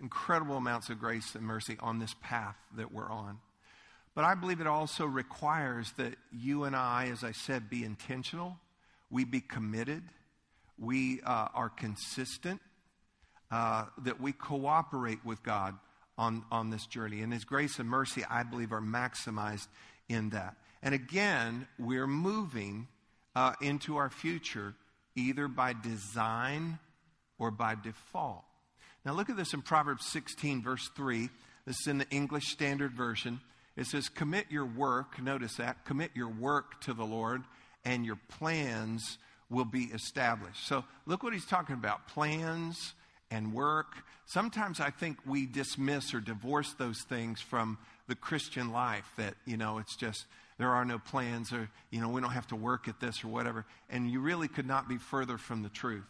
Incredible 0.00 0.56
amounts 0.56 0.90
of 0.90 0.98
grace 0.98 1.34
and 1.34 1.44
mercy 1.44 1.76
on 1.80 1.98
this 2.00 2.14
path 2.22 2.56
that 2.76 2.92
we're 2.92 3.10
on. 3.10 3.38
But 4.14 4.24
I 4.24 4.34
believe 4.34 4.60
it 4.60 4.66
also 4.66 5.06
requires 5.06 5.92
that 5.96 6.16
you 6.32 6.64
and 6.64 6.74
I, 6.74 7.08
as 7.12 7.24
I 7.24 7.32
said, 7.32 7.70
be 7.70 7.84
intentional 7.84 8.58
we 9.14 9.24
be 9.24 9.40
committed, 9.40 10.02
we 10.76 11.20
uh, 11.22 11.46
are 11.54 11.68
consistent, 11.68 12.60
uh, 13.52 13.84
that 13.98 14.20
we 14.20 14.32
cooperate 14.32 15.24
with 15.24 15.40
God 15.44 15.76
on, 16.18 16.44
on 16.50 16.70
this 16.70 16.84
journey. 16.86 17.22
And 17.22 17.32
His 17.32 17.44
grace 17.44 17.78
and 17.78 17.88
mercy, 17.88 18.24
I 18.28 18.42
believe, 18.42 18.72
are 18.72 18.82
maximized 18.82 19.68
in 20.08 20.30
that. 20.30 20.56
And 20.84 20.94
again, 20.94 21.66
we're 21.78 22.06
moving 22.06 22.88
uh, 23.34 23.54
into 23.62 23.96
our 23.96 24.10
future 24.10 24.74
either 25.16 25.48
by 25.48 25.72
design 25.72 26.78
or 27.38 27.50
by 27.50 27.74
default. 27.74 28.44
Now, 29.04 29.14
look 29.14 29.30
at 29.30 29.36
this 29.36 29.54
in 29.54 29.62
Proverbs 29.62 30.06
16, 30.06 30.62
verse 30.62 30.90
3. 30.94 31.30
This 31.66 31.80
is 31.80 31.86
in 31.86 31.98
the 31.98 32.08
English 32.10 32.44
Standard 32.48 32.92
Version. 32.92 33.40
It 33.76 33.86
says, 33.86 34.10
Commit 34.10 34.46
your 34.50 34.66
work, 34.66 35.20
notice 35.20 35.56
that, 35.56 35.86
commit 35.86 36.10
your 36.14 36.28
work 36.28 36.80
to 36.82 36.92
the 36.92 37.04
Lord, 37.04 37.42
and 37.84 38.04
your 38.04 38.18
plans 38.28 39.18
will 39.48 39.64
be 39.64 39.84
established. 39.84 40.66
So 40.66 40.84
look 41.06 41.22
what 41.22 41.32
he's 41.32 41.46
talking 41.46 41.74
about 41.74 42.08
plans 42.08 42.92
and 43.30 43.54
work. 43.54 44.04
Sometimes 44.26 44.80
I 44.80 44.90
think 44.90 45.18
we 45.26 45.46
dismiss 45.46 46.12
or 46.12 46.20
divorce 46.20 46.74
those 46.74 47.00
things 47.02 47.40
from 47.40 47.78
the 48.06 48.14
Christian 48.14 48.70
life 48.70 49.10
that, 49.16 49.34
you 49.46 49.56
know, 49.56 49.78
it's 49.78 49.96
just 49.96 50.26
there 50.58 50.70
are 50.70 50.84
no 50.84 50.98
plans 50.98 51.52
or, 51.52 51.68
you 51.90 52.00
know, 52.00 52.08
we 52.08 52.20
don't 52.20 52.30
have 52.30 52.46
to 52.48 52.56
work 52.56 52.88
at 52.88 53.00
this 53.00 53.24
or 53.24 53.28
whatever. 53.28 53.64
And 53.90 54.10
you 54.10 54.20
really 54.20 54.48
could 54.48 54.66
not 54.66 54.88
be 54.88 54.98
further 54.98 55.38
from 55.38 55.62
the 55.62 55.68
truth. 55.68 56.04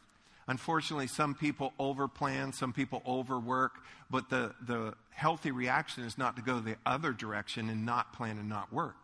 Unfortunately, 0.47 1.07
some 1.07 1.35
people 1.35 1.73
overplan, 1.81 2.55
some 2.55 2.73
people 2.73 3.03
overwork, 3.07 3.73
but 4.11 4.29
the, 4.29 4.55
the 4.67 4.95
healthy 5.11 5.51
reaction 5.51 6.05
is 6.05 6.19
not 6.19 6.37
to 6.37 6.43
go 6.43 6.61
the 6.61 6.77
other 6.85 7.13
direction 7.13 7.71
and 7.71 7.87
not 7.87 8.13
plan 8.13 8.39
and 8.39 8.49
not 8.49 8.71
work. 8.71 8.97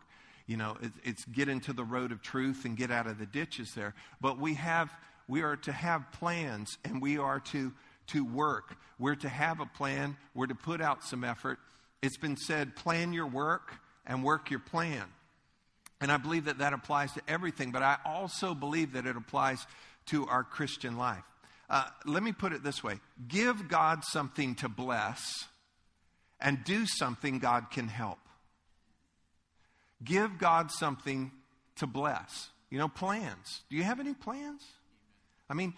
You 0.45 0.57
know, 0.57 0.77
it, 0.81 0.91
it's 1.03 1.25
get 1.25 1.49
into 1.49 1.73
the 1.73 1.83
road 1.83 2.11
of 2.11 2.21
truth 2.21 2.65
and 2.65 2.77
get 2.77 2.91
out 2.91 3.07
of 3.07 3.17
the 3.17 3.25
ditches 3.25 3.73
there. 3.73 3.95
But 4.19 4.39
we 4.39 4.53
have, 4.55 4.91
we 5.27 5.41
are 5.41 5.55
to 5.57 5.71
have 5.71 6.11
plans 6.11 6.77
and 6.85 7.01
we 7.01 7.17
are 7.17 7.39
to, 7.39 7.73
to 8.07 8.23
work. 8.23 8.75
We're 8.99 9.15
to 9.15 9.29
have 9.29 9.59
a 9.59 9.65
plan. 9.65 10.17
We're 10.35 10.47
to 10.47 10.55
put 10.55 10.79
out 10.79 11.03
some 11.03 11.23
effort. 11.23 11.57
It's 12.03 12.17
been 12.17 12.37
said, 12.37 12.75
plan 12.75 13.13
your 13.13 13.27
work 13.27 13.73
and 14.05 14.23
work 14.23 14.51
your 14.51 14.59
plan. 14.59 15.05
And 16.01 16.11
I 16.11 16.17
believe 16.17 16.45
that 16.45 16.57
that 16.57 16.73
applies 16.73 17.13
to 17.13 17.21
everything, 17.27 17.71
but 17.71 17.83
I 17.83 17.97
also 18.03 18.55
believe 18.55 18.93
that 18.93 19.05
it 19.05 19.15
applies 19.15 19.65
to 20.07 20.27
our 20.27 20.43
Christian 20.43 20.97
life. 20.97 21.23
Uh, 21.69 21.85
let 22.05 22.21
me 22.23 22.33
put 22.33 22.51
it 22.51 22.63
this 22.63 22.83
way 22.83 22.99
give 23.29 23.69
God 23.69 24.03
something 24.03 24.55
to 24.55 24.67
bless 24.67 25.47
and 26.41 26.63
do 26.65 26.85
something 26.85 27.39
God 27.39 27.69
can 27.71 27.87
help. 27.87 28.19
Give 30.03 30.37
God 30.37 30.71
something 30.71 31.31
to 31.77 31.87
bless. 31.87 32.49
You 32.69 32.79
know, 32.79 32.87
plans. 32.87 33.61
Do 33.69 33.75
you 33.75 33.83
have 33.83 33.99
any 33.99 34.13
plans? 34.13 34.63
I 35.49 35.53
mean, 35.53 35.73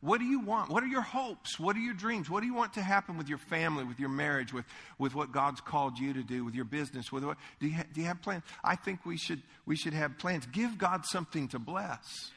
what 0.00 0.18
do 0.18 0.24
you 0.24 0.38
want? 0.38 0.70
What 0.70 0.84
are 0.84 0.88
your 0.88 1.02
hopes? 1.02 1.58
What 1.58 1.74
are 1.74 1.80
your 1.80 1.94
dreams? 1.94 2.30
What 2.30 2.40
do 2.40 2.46
you 2.46 2.54
want 2.54 2.74
to 2.74 2.82
happen 2.82 3.18
with 3.18 3.28
your 3.28 3.38
family, 3.38 3.82
with 3.82 3.98
your 3.98 4.08
marriage, 4.08 4.52
with, 4.52 4.64
with 4.96 5.14
what 5.14 5.32
God's 5.32 5.60
called 5.60 5.98
you 5.98 6.12
to 6.12 6.22
do, 6.22 6.44
with 6.44 6.54
your 6.54 6.64
business? 6.64 7.10
With 7.10 7.24
what, 7.24 7.36
do, 7.58 7.66
you 7.66 7.74
ha, 7.74 7.82
do 7.92 8.00
you 8.00 8.06
have 8.06 8.22
plans? 8.22 8.44
I 8.62 8.76
think 8.76 9.04
we 9.04 9.16
should, 9.16 9.42
we 9.66 9.74
should 9.74 9.94
have 9.94 10.16
plans. 10.18 10.46
Give 10.46 10.78
God 10.78 11.04
something 11.04 11.48
to 11.48 11.58
bless. 11.58 12.30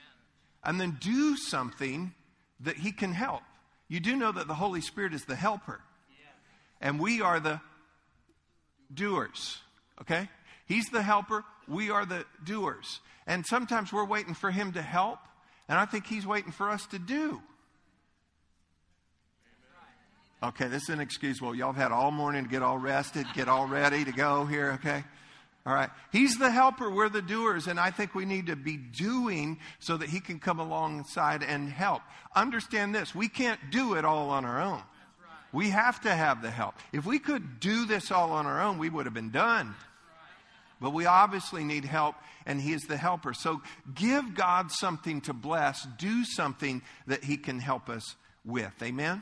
And 0.64 0.82
then 0.82 0.98
do 1.00 1.38
something 1.38 2.14
that 2.62 2.78
He 2.78 2.92
can 2.92 3.14
help. 3.14 3.44
You 3.88 4.00
do 4.00 4.16
know 4.16 4.32
that 4.32 4.48
the 4.48 4.56
Holy 4.56 4.82
Spirit 4.82 5.14
is 5.14 5.26
the 5.26 5.36
helper. 5.36 5.82
And 6.80 7.00
we 7.00 7.22
are 7.22 7.40
the 7.40 7.62
doers. 8.92 9.60
Okay? 10.02 10.30
He's 10.66 10.90
the 10.90 11.04
helper, 11.04 11.44
we 11.68 11.92
are 11.92 12.08
the 12.08 12.26
doers. 12.44 13.02
And 13.28 13.46
sometimes 13.46 13.94
we're 13.94 14.06
waiting 14.06 14.34
for 14.34 14.50
Him 14.50 14.72
to 14.72 14.82
help, 14.82 15.20
and 15.70 15.78
I 15.78 15.86
think 15.86 16.08
He's 16.08 16.26
waiting 16.26 16.52
for 16.52 16.72
us 16.72 16.88
to 16.88 16.98
do. 16.98 17.40
Okay, 20.44 20.68
this 20.68 20.84
is 20.84 20.90
inexcusable. 20.90 21.54
Y'all 21.54 21.72
have 21.72 21.82
had 21.82 21.92
all 21.92 22.10
morning 22.10 22.44
to 22.44 22.50
get 22.50 22.64
all 22.64 22.78
rested, 22.78 23.28
get 23.36 23.48
all 23.48 23.68
ready 23.68 24.04
to 24.04 24.12
go 24.12 24.46
here, 24.46 24.72
okay? 24.72 25.04
All 25.68 25.74
right. 25.74 25.92
He's 26.12 26.40
the 26.40 26.50
helper, 26.50 26.90
we're 26.90 27.10
the 27.10 27.22
doers, 27.22 27.68
and 27.68 27.80
I 27.80 27.92
think 27.92 28.16
we 28.16 28.26
need 28.26 28.48
to 28.48 28.56
be 28.56 28.76
doing 28.78 29.60
so 29.80 29.98
that 29.98 30.10
He 30.10 30.20
can 30.20 30.40
come 30.40 30.60
alongside 30.60 31.44
and 31.44 31.70
help. 31.70 32.02
Understand 32.36 32.96
this 32.96 33.14
we 33.14 33.28
can't 33.28 33.60
do 33.70 33.94
it 33.94 34.04
all 34.04 34.30
on 34.32 34.44
our 34.46 34.60
own. 34.60 34.82
We 35.54 35.70
have 35.70 36.02
to 36.02 36.12
have 36.12 36.42
the 36.42 36.50
help. 36.50 36.76
If 36.92 37.06
we 37.06 37.20
could 37.20 37.60
do 37.60 37.86
this 37.86 38.10
all 38.10 38.32
on 38.32 38.48
our 38.48 38.62
own, 38.62 38.80
we 38.80 38.90
would 38.90 39.06
have 39.06 39.14
been 39.14 39.32
done. 39.32 39.76
But 40.80 40.94
we 40.94 41.06
obviously 41.06 41.64
need 41.64 41.86
help, 41.86 42.16
and 42.48 42.60
He 42.60 42.74
is 42.74 42.82
the 42.84 42.98
helper. 42.98 43.36
So 43.36 43.62
give 43.94 44.34
God 44.34 44.72
something 44.72 45.22
to 45.22 45.34
bless, 45.34 45.86
do 46.00 46.26
something 46.26 46.82
that 47.06 47.24
He 47.24 47.38
can 47.38 47.60
help 47.60 47.90
us 47.90 48.16
with. 48.44 48.74
Amen? 48.82 49.22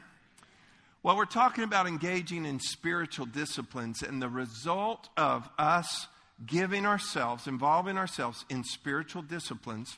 Well, 1.01 1.15
we're 1.15 1.23
talking 1.25 1.63
about 1.63 1.87
engaging 1.87 2.45
in 2.45 2.59
spiritual 2.59 3.25
disciplines, 3.25 4.03
and 4.03 4.21
the 4.21 4.27
result 4.27 5.07
of 5.15 5.49
us 5.57 6.07
giving 6.45 6.85
ourselves, 6.85 7.47
involving 7.47 7.97
ourselves 7.97 8.43
in 8.49 8.65
spiritual 8.65 9.21
disciplines, 9.21 9.97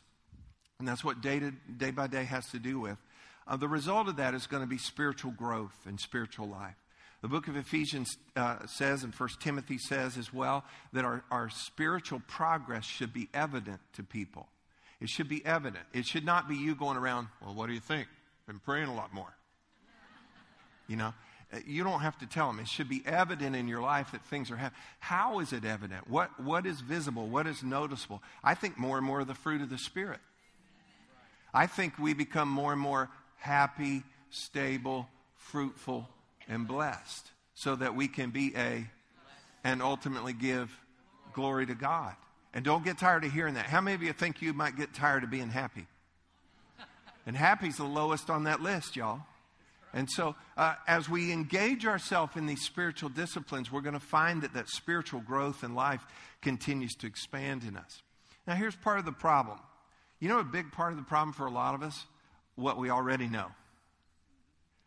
and 0.78 0.88
that's 0.88 1.04
what 1.04 1.22
day, 1.22 1.40
to, 1.40 1.52
day 1.76 1.90
by 1.90 2.06
day 2.06 2.24
has 2.26 2.46
to 2.52 2.60
do 2.60 2.80
with. 2.80 2.98
Uh, 3.48 3.58
the 3.58 3.68
result 3.68 4.10
of 4.10 4.18
that 4.18 4.36
is 4.36 4.46
going 4.46 4.62
to 4.62 4.70
be 4.70 4.78
spiritual 4.78 5.32
growth 5.32 5.76
and 5.88 6.00
spiritual 6.00 6.48
life. 6.48 6.76
The 7.24 7.28
book 7.28 7.48
of 7.48 7.56
Ephesians 7.56 8.16
uh, 8.36 8.68
says, 8.68 9.04
and 9.04 9.14
First 9.14 9.42
Timothy 9.42 9.80
says 9.80 10.18
as 10.18 10.32
well, 10.32 10.64
that 10.94 11.04
our, 11.04 11.24
our 11.32 11.50
spiritual 11.50 12.22
progress 12.28 12.86
should 12.86 13.12
be 13.12 13.28
evident 13.34 13.80
to 13.94 14.04
people. 14.04 14.48
It 15.00 15.10
should 15.10 15.30
be 15.30 15.44
evident. 15.48 15.86
It 15.94 16.06
should 16.06 16.26
not 16.26 16.48
be 16.48 16.56
you 16.56 16.76
going 16.76 16.98
around, 16.98 17.28
well, 17.44 17.56
what 17.56 17.68
do 17.68 17.74
you 17.74 17.80
think? 17.80 18.08
Been 18.46 18.60
praying 18.60 18.88
a 18.88 18.96
lot 18.96 19.12
more. 19.14 19.34
You 20.92 20.98
know, 20.98 21.14
uh, 21.54 21.60
you 21.66 21.86
don't 21.86 22.02
have 22.02 22.18
to 22.20 22.26
tell 22.26 22.48
them. 22.48 22.60
It 22.60 22.68
should 22.68 22.90
be 22.90 23.02
evident 23.06 23.56
in 23.56 23.70
your 23.70 23.82
life 23.82 24.12
that 24.12 24.26
things 24.26 24.52
are 24.52 24.58
happening. 24.58 24.82
How 25.00 25.40
is 25.40 25.54
it 25.54 25.64
evident? 25.64 26.10
What, 26.10 26.38
what 26.38 26.66
is 26.66 26.82
visible? 26.82 27.28
What 27.28 27.48
is 27.48 27.64
noticeable? 27.64 28.22
I 28.44 28.56
think 28.56 28.78
more 28.78 28.98
and 28.98 29.08
more 29.08 29.22
of 29.22 29.28
the 29.28 29.34
fruit 29.34 29.62
of 29.62 29.70
the 29.70 29.78
Spirit. 29.78 30.20
I 31.54 31.66
think 31.68 31.98
we 31.98 32.14
become 32.14 32.50
more 32.50 32.74
and 32.74 32.82
more 32.82 33.10
happy, 33.38 34.04
stable, 34.32 35.08
fruitful, 35.38 36.10
and 36.50 36.68
blessed 36.68 37.32
so 37.54 37.78
that 37.78 37.96
we 37.96 38.10
can 38.10 38.32
be 38.32 38.54
a 38.58 38.86
and 39.64 39.82
ultimately 39.82 40.34
give 40.34 40.78
glory 41.32 41.66
to 41.68 41.76
God. 41.76 42.16
And 42.54 42.66
don't 42.66 42.84
get 42.84 42.98
tired 42.98 43.24
of 43.24 43.32
hearing 43.32 43.54
that. 43.54 43.68
How 43.68 43.80
many 43.80 43.96
of 43.96 44.04
you 44.04 44.12
think 44.12 44.42
you 44.42 44.52
might 44.52 44.76
get 44.76 44.94
tired 44.94 45.24
of 45.24 45.30
being 45.30 45.50
happy? 45.50 45.88
And 47.26 47.38
happy's 47.38 47.78
the 47.78 47.86
lowest 47.86 48.30
on 48.30 48.44
that 48.44 48.62
list, 48.62 48.98
y'all. 48.98 49.22
And 49.94 50.10
so, 50.10 50.36
uh, 50.56 50.76
as 50.88 51.10
we 51.10 51.32
engage 51.32 51.86
ourselves 51.86 52.38
in 52.38 52.46
these 52.46 52.62
spiritual 52.62 53.10
disciplines, 53.10 53.72
we're 53.72 53.82
going 53.82 53.94
to 53.94 54.00
find 54.00 54.42
that 54.44 54.54
that 54.54 54.70
spiritual 54.70 55.20
growth 55.20 55.64
in 55.64 55.76
life 55.76 56.02
continues 56.42 56.94
to 56.96 57.08
expand 57.08 57.64
in 57.64 57.76
us. 57.76 58.02
Now, 58.48 58.56
here's 58.56 58.76
part 58.76 59.00
of 59.00 59.06
the 59.06 59.12
problem. 59.12 59.60
You 60.20 60.30
know, 60.30 60.40
a 60.40 60.44
big 60.44 60.72
part 60.72 60.94
of 60.94 60.98
the 60.98 61.04
problem 61.04 61.34
for 61.34 61.46
a 61.46 61.52
lot 61.52 61.76
of 61.76 61.84
us? 61.84 62.06
What 62.56 62.78
we 62.78 62.90
already 62.90 63.28
know 63.28 63.48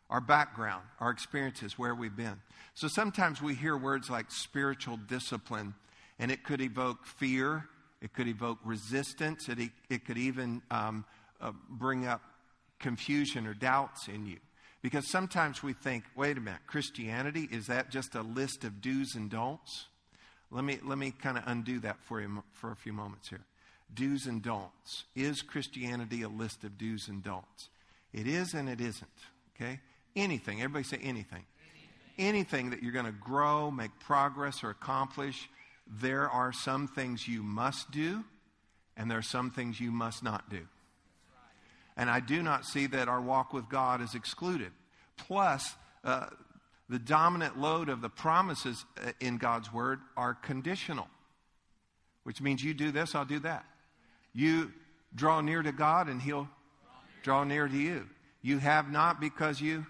our 0.09 0.21
background, 0.21 0.83
our 0.99 1.09
experiences, 1.09 1.79
where 1.79 1.95
we've 1.95 2.15
been. 2.15 2.39
So 2.75 2.87
sometimes 2.87 3.41
we 3.41 3.55
hear 3.55 3.75
words 3.75 4.09
like 4.09 4.29
spiritual 4.29 4.97
discipline, 4.97 5.73
and 6.19 6.31
it 6.31 6.43
could 6.43 6.61
evoke 6.61 7.05
fear, 7.05 7.67
it 8.01 8.13
could 8.13 8.27
evoke 8.27 8.59
resistance, 8.63 9.49
it, 9.49 9.57
it 9.89 10.05
could 10.05 10.17
even 10.17 10.61
um, 10.69 11.05
uh, 11.41 11.51
bring 11.69 12.05
up 12.05 12.21
confusion 12.79 13.47
or 13.47 13.53
doubts 13.53 14.07
in 14.07 14.25
you. 14.25 14.37
Because 14.85 15.09
sometimes 15.09 15.63
we 15.63 15.73
think, 15.73 16.03
wait 16.15 16.37
a 16.37 16.39
minute, 16.39 16.59
Christianity, 16.67 17.49
is 17.51 17.65
that 17.65 17.89
just 17.89 18.13
a 18.13 18.21
list 18.21 18.63
of 18.63 18.81
do's 18.81 19.15
and 19.15 19.31
don'ts? 19.31 19.87
Let 20.51 20.63
me, 20.63 20.77
let 20.83 20.99
me 20.99 21.09
kind 21.09 21.39
of 21.39 21.43
undo 21.47 21.79
that 21.79 21.97
for 22.03 22.21
you 22.21 22.43
for 22.53 22.71
a 22.71 22.75
few 22.75 22.93
moments 22.93 23.29
here. 23.29 23.41
Do's 23.91 24.27
and 24.27 24.43
don'ts. 24.43 25.05
Is 25.15 25.41
Christianity 25.41 26.21
a 26.21 26.29
list 26.29 26.63
of 26.63 26.77
do's 26.77 27.07
and 27.07 27.23
don'ts? 27.23 27.69
It 28.13 28.27
is 28.27 28.53
and 28.53 28.69
it 28.69 28.79
isn't. 28.79 29.09
Okay? 29.55 29.79
Anything. 30.15 30.61
Everybody 30.61 30.83
say 30.83 30.99
anything. 31.01 31.45
Anything, 32.19 32.35
anything 32.35 32.69
that 32.69 32.83
you're 32.83 32.93
going 32.93 33.07
to 33.07 33.11
grow, 33.11 33.71
make 33.71 33.99
progress, 34.01 34.63
or 34.63 34.69
accomplish, 34.69 35.49
there 35.87 36.29
are 36.29 36.53
some 36.53 36.87
things 36.87 37.27
you 37.27 37.41
must 37.41 37.89
do, 37.89 38.23
and 38.95 39.09
there 39.09 39.17
are 39.17 39.23
some 39.23 39.49
things 39.49 39.79
you 39.79 39.91
must 39.91 40.21
not 40.21 40.47
do. 40.51 40.67
And 41.97 42.09
I 42.09 42.19
do 42.19 42.43
not 42.43 42.65
see 42.65 42.87
that 42.87 43.07
our 43.07 43.21
walk 43.21 43.53
with 43.53 43.69
God 43.69 44.01
is 44.01 44.15
excluded. 44.15 44.71
Plus, 45.17 45.75
uh, 46.03 46.27
the 46.89 46.99
dominant 46.99 47.57
load 47.57 47.89
of 47.89 48.01
the 48.01 48.09
promises 48.09 48.85
uh, 49.03 49.11
in 49.19 49.37
God's 49.37 49.71
word 49.73 49.99
are 50.15 50.33
conditional, 50.33 51.07
which 52.23 52.41
means 52.41 52.63
you 52.63 52.73
do 52.73 52.91
this, 52.91 53.15
I'll 53.15 53.25
do 53.25 53.39
that. 53.39 53.65
You 54.33 54.71
draw 55.15 55.41
near 55.41 55.63
to 55.63 55.71
God, 55.71 56.09
and 56.09 56.21
He'll 56.21 56.49
draw 57.23 57.43
near 57.43 57.67
to 57.67 57.77
you. 57.77 58.07
You 58.41 58.59
have 58.59 58.91
not 58.91 59.19
because 59.19 59.61
you 59.61 59.85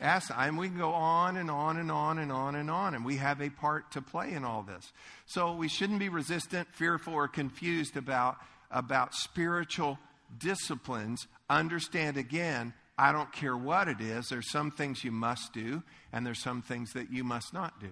ask. 0.00 0.30
And 0.36 0.58
we 0.58 0.68
can 0.68 0.78
go 0.78 0.90
on 0.90 1.36
and 1.36 1.50
on 1.50 1.76
and 1.78 1.90
on 1.90 2.18
and 2.18 2.30
on 2.30 2.54
and 2.54 2.70
on, 2.70 2.94
and 2.94 3.04
we 3.04 3.16
have 3.16 3.40
a 3.40 3.50
part 3.50 3.92
to 3.92 4.02
play 4.02 4.32
in 4.32 4.44
all 4.44 4.62
this. 4.62 4.92
So 5.26 5.54
we 5.54 5.68
shouldn't 5.68 6.00
be 6.00 6.08
resistant, 6.08 6.68
fearful, 6.72 7.14
or 7.14 7.28
confused 7.28 7.96
about, 7.96 8.36
about 8.70 9.14
spiritual 9.14 9.98
disciplines. 10.36 11.26
Understand 11.48 12.16
again, 12.16 12.72
I 12.96 13.12
don't 13.12 13.32
care 13.32 13.56
what 13.56 13.88
it 13.88 14.00
is, 14.00 14.28
there's 14.28 14.50
some 14.50 14.70
things 14.70 15.04
you 15.04 15.10
must 15.10 15.52
do, 15.52 15.82
and 16.12 16.26
there's 16.26 16.42
some 16.42 16.62
things 16.62 16.92
that 16.92 17.10
you 17.12 17.24
must 17.24 17.52
not 17.52 17.80
do. 17.80 17.90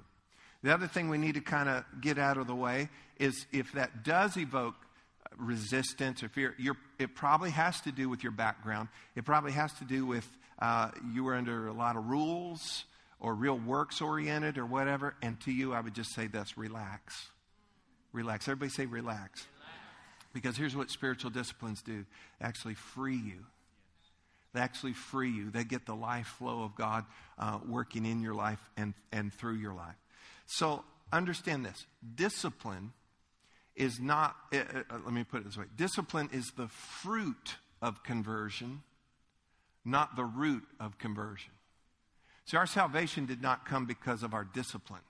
The 0.62 0.73
other 0.73 0.87
thing 0.87 1.09
we 1.09 1.18
need 1.18 1.35
to 1.35 1.40
kind 1.40 1.68
of 1.68 1.85
get 2.00 2.18
out 2.18 2.38
of 2.38 2.47
the 2.47 2.54
way 2.54 2.88
is 3.18 3.47
if 3.52 3.73
that 3.73 4.04
does 4.04 4.37
evoke 4.37 4.76
resistance 5.37 6.23
or 6.23 6.28
fear, 6.28 6.54
it 6.99 7.14
probably 7.14 7.50
has 7.50 7.80
to 7.82 7.92
do 7.92 8.09
with 8.09 8.23
your 8.23 8.32
background. 8.32 8.88
It 9.16 9.25
probably 9.25 9.52
has 9.52 9.73
to 9.75 9.85
do 9.85 10.06
with 10.06 10.28
uh, 10.61 10.90
you 11.12 11.25
were 11.25 11.35
under 11.35 11.66
a 11.66 11.73
lot 11.73 11.97
of 11.97 12.06
rules 12.06 12.85
or 13.18 13.35
real 13.35 13.59
works 13.59 14.00
oriented 14.00 14.59
or 14.59 14.66
whatever. 14.66 15.14
And 15.21 15.40
to 15.40 15.52
you, 15.52 15.73
I 15.73 15.80
would 15.80 15.94
just 15.94 16.14
say 16.14 16.28
this 16.28 16.56
relax. 16.56 17.28
Relax. 18.12 18.47
Everybody 18.47 18.71
say 18.71 18.87
relax. 18.87 19.47
Because 20.33 20.57
here's 20.57 20.77
what 20.77 20.91
spiritual 20.91 21.31
disciplines 21.31 21.83
do 21.83 22.05
they 22.41 22.47
actually 22.47 22.75
free 22.75 23.17
you. 23.17 23.45
They 24.55 24.61
actually 24.61 24.93
free 24.93 25.31
you. 25.31 25.51
They 25.51 25.65
get 25.65 25.87
the 25.87 25.95
life 25.95 26.27
flow 26.39 26.62
of 26.62 26.75
God 26.75 27.05
uh, 27.39 27.59
working 27.67 28.05
in 28.05 28.21
your 28.21 28.35
life 28.35 28.61
and, 28.77 28.95
and 29.11 29.33
through 29.33 29.57
your 29.57 29.75
life. 29.75 29.97
So 30.47 30.85
understand 31.12 31.65
this 31.65 31.87
discipline 32.15 32.93
is 33.75 33.99
not, 34.01 34.37
uh, 34.53 34.59
uh, 34.59 34.99
let 35.05 35.15
me 35.15 35.25
put 35.25 35.41
it 35.41 35.45
this 35.45 35.57
way 35.57 35.65
discipline 35.77 36.29
is 36.33 36.53
the 36.57 36.69
fruit 36.69 37.57
of 37.81 38.03
conversion, 38.03 38.83
not 39.85 40.17
the 40.17 40.25
root 40.25 40.65
of 40.79 40.99
conversion. 40.99 41.53
See, 42.45 42.57
our 42.57 42.67
salvation 42.67 43.25
did 43.25 43.41
not 43.41 43.65
come 43.65 43.87
because 43.87 44.23
of 44.23 44.35
our 44.35 44.45
discipline. 44.45 45.01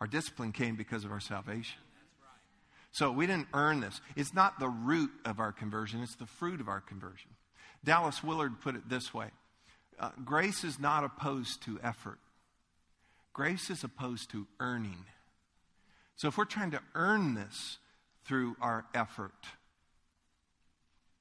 Our 0.00 0.06
discipline 0.06 0.52
came 0.52 0.76
because 0.76 1.04
of 1.04 1.10
our 1.10 1.20
salvation. 1.20 1.78
So 2.90 3.12
we 3.12 3.26
didn't 3.26 3.48
earn 3.54 3.80
this. 3.80 4.00
It's 4.16 4.34
not 4.34 4.58
the 4.58 4.68
root 4.68 5.10
of 5.24 5.40
our 5.40 5.52
conversion, 5.52 6.02
it's 6.02 6.16
the 6.16 6.26
fruit 6.26 6.60
of 6.60 6.68
our 6.68 6.80
conversion. 6.80 7.30
Dallas 7.84 8.24
Willard 8.24 8.60
put 8.60 8.74
it 8.74 8.88
this 8.88 9.14
way 9.14 9.28
uh, 9.98 10.10
Grace 10.24 10.64
is 10.64 10.78
not 10.78 11.04
opposed 11.04 11.62
to 11.64 11.78
effort, 11.82 12.18
grace 13.32 13.70
is 13.70 13.84
opposed 13.84 14.30
to 14.30 14.46
earning. 14.60 15.04
So 16.16 16.26
if 16.26 16.36
we're 16.36 16.46
trying 16.46 16.72
to 16.72 16.80
earn 16.96 17.34
this 17.34 17.78
through 18.24 18.56
our 18.60 18.86
effort, 18.92 19.46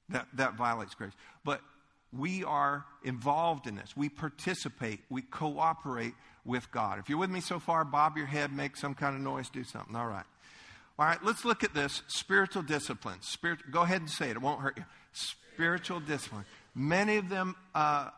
that, 0.10 0.28
that 0.34 0.56
violates 0.56 0.96
grace. 0.96 1.14
But 1.46 1.62
we 2.12 2.44
are 2.44 2.86
involved 3.04 3.68
in 3.68 3.76
this. 3.76 3.96
We 3.96 4.10
participate. 4.10 5.02
We 5.10 5.22
cooperate 5.22 6.14
with 6.46 6.72
God. 6.72 7.00
If 7.00 7.10
you're 7.10 7.18
with 7.18 7.30
me 7.30 7.42
so 7.42 7.60
far, 7.60 7.84
bob 7.86 8.18
your 8.18 8.26
head, 8.26 8.52
make 8.52 8.78
some 8.78 8.96
kind 8.96 9.16
of 9.16 9.22
noise, 9.22 9.50
do 9.50 9.64
something. 9.64 9.96
All 9.96 10.08
right. 10.08 10.26
All 11.00 11.06
right, 11.06 11.24
let's 11.24 11.46
look 11.46 11.64
at 11.64 11.76
this 11.76 12.02
spiritual 12.08 12.64
discipline. 12.64 13.22
Spirit, 13.22 13.60
go 13.70 13.82
ahead 13.82 14.02
and 14.02 14.10
say 14.10 14.30
it, 14.30 14.32
it 14.32 14.42
won't 14.42 14.62
hurt 14.62 14.78
you. 14.78 14.86
Spiritual 15.14 16.00
discipline. 16.00 16.46
Many 16.74 17.18
of 17.18 17.30
them 17.30 17.56
uh, 17.76 18.10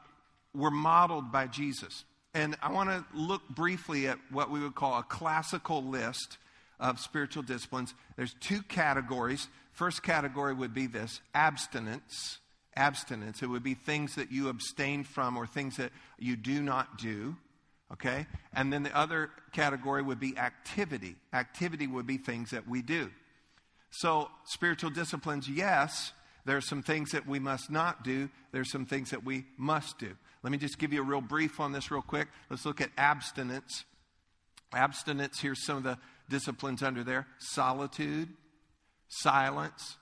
were 0.53 0.71
modeled 0.71 1.31
by 1.31 1.48
Jesus. 1.48 2.05
And 2.33 2.55
I 2.62 2.71
want 2.71 2.89
to 2.89 3.03
look 3.13 3.48
briefly 3.50 4.07
at 4.07 4.17
what 4.31 4.50
we 4.50 4.62
would 4.62 4.75
call 4.75 4.98
a 5.00 5.03
classical 5.03 5.83
list 5.83 6.38
of 6.79 7.00
spiritual 7.00 7.43
disciplines. 7.43 7.93
There's 8.15 8.36
two 8.39 8.62
categories. 8.62 9.50
First 9.74 10.03
category 10.03 10.53
would 10.53 10.74
be 10.74 10.88
this 10.88 11.19
abstinence. 11.33 12.39
Abstinence. 12.75 13.41
It 13.41 13.48
would 13.48 13.63
be 13.63 13.74
things 13.74 14.15
that 14.15 14.31
you 14.31 14.48
abstain 14.48 15.03
from 15.03 15.36
or 15.36 15.45
things 15.45 15.77
that 15.77 15.91
you 16.17 16.38
do 16.38 16.62
not 16.62 16.98
do. 16.98 17.36
Okay? 17.91 18.27
And 18.53 18.72
then 18.72 18.84
the 18.84 18.96
other 18.96 19.31
category 19.51 20.01
would 20.01 20.19
be 20.19 20.38
activity. 20.38 21.15
Activity 21.34 21.88
would 21.88 22.05
be 22.05 22.17
things 22.17 22.51
that 22.51 22.67
we 22.67 22.81
do. 22.81 23.10
So, 23.91 24.29
spiritual 24.46 24.91
disciplines, 24.91 25.50
yes, 25.50 26.13
there 26.46 26.58
are 26.58 26.62
some 26.62 26.84
things 26.84 27.12
that 27.12 27.27
we 27.27 27.39
must 27.39 27.72
not 27.72 28.03
do, 28.03 28.29
there's 28.51 28.72
some 28.72 28.86
things 28.86 29.10
that 29.10 29.24
we 29.24 29.46
must 29.58 29.98
do. 29.98 30.15
Let 30.43 30.51
me 30.51 30.58
just 30.58 30.77
give 30.77 30.93
you 30.93 31.01
a 31.01 31.05
real 31.05 31.22
brief 31.22 31.60
on 31.60 31.72
this, 31.72 31.91
real 31.91 32.01
quick. 32.01 32.27
Let's 32.50 32.65
look 32.65 32.81
at 32.81 32.91
abstinence. 32.98 33.84
Abstinence, 34.74 35.39
here's 35.39 35.65
some 35.65 35.77
of 35.77 35.84
the 35.84 35.98
disciplines 36.29 36.84
under 36.84 37.03
there 37.03 37.27
solitude, 37.39 38.29
silence, 39.08 39.98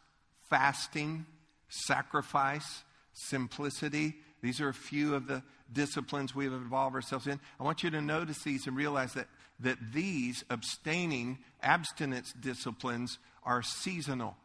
fasting, 0.49 1.25
sacrifice, 1.69 2.83
simplicity. 3.13 4.15
These 4.41 4.61
are 4.61 4.69
a 4.69 4.73
few 4.73 5.15
of 5.15 5.27
the 5.27 5.41
disciplines 5.71 6.33
we've 6.33 6.53
involved 6.53 6.95
ourselves 6.95 7.27
in. 7.27 7.39
I 7.59 7.63
want 7.63 7.83
you 7.83 7.89
to 7.91 8.01
notice 8.01 8.43
these 8.43 8.67
and 8.67 8.75
realize 8.75 9.13
that, 9.13 9.27
that 9.59 9.77
these 9.93 10.43
abstaining, 10.49 11.39
abstinence 11.61 12.33
disciplines 12.39 13.17
are 13.43 13.61
seasonal. 13.61 14.35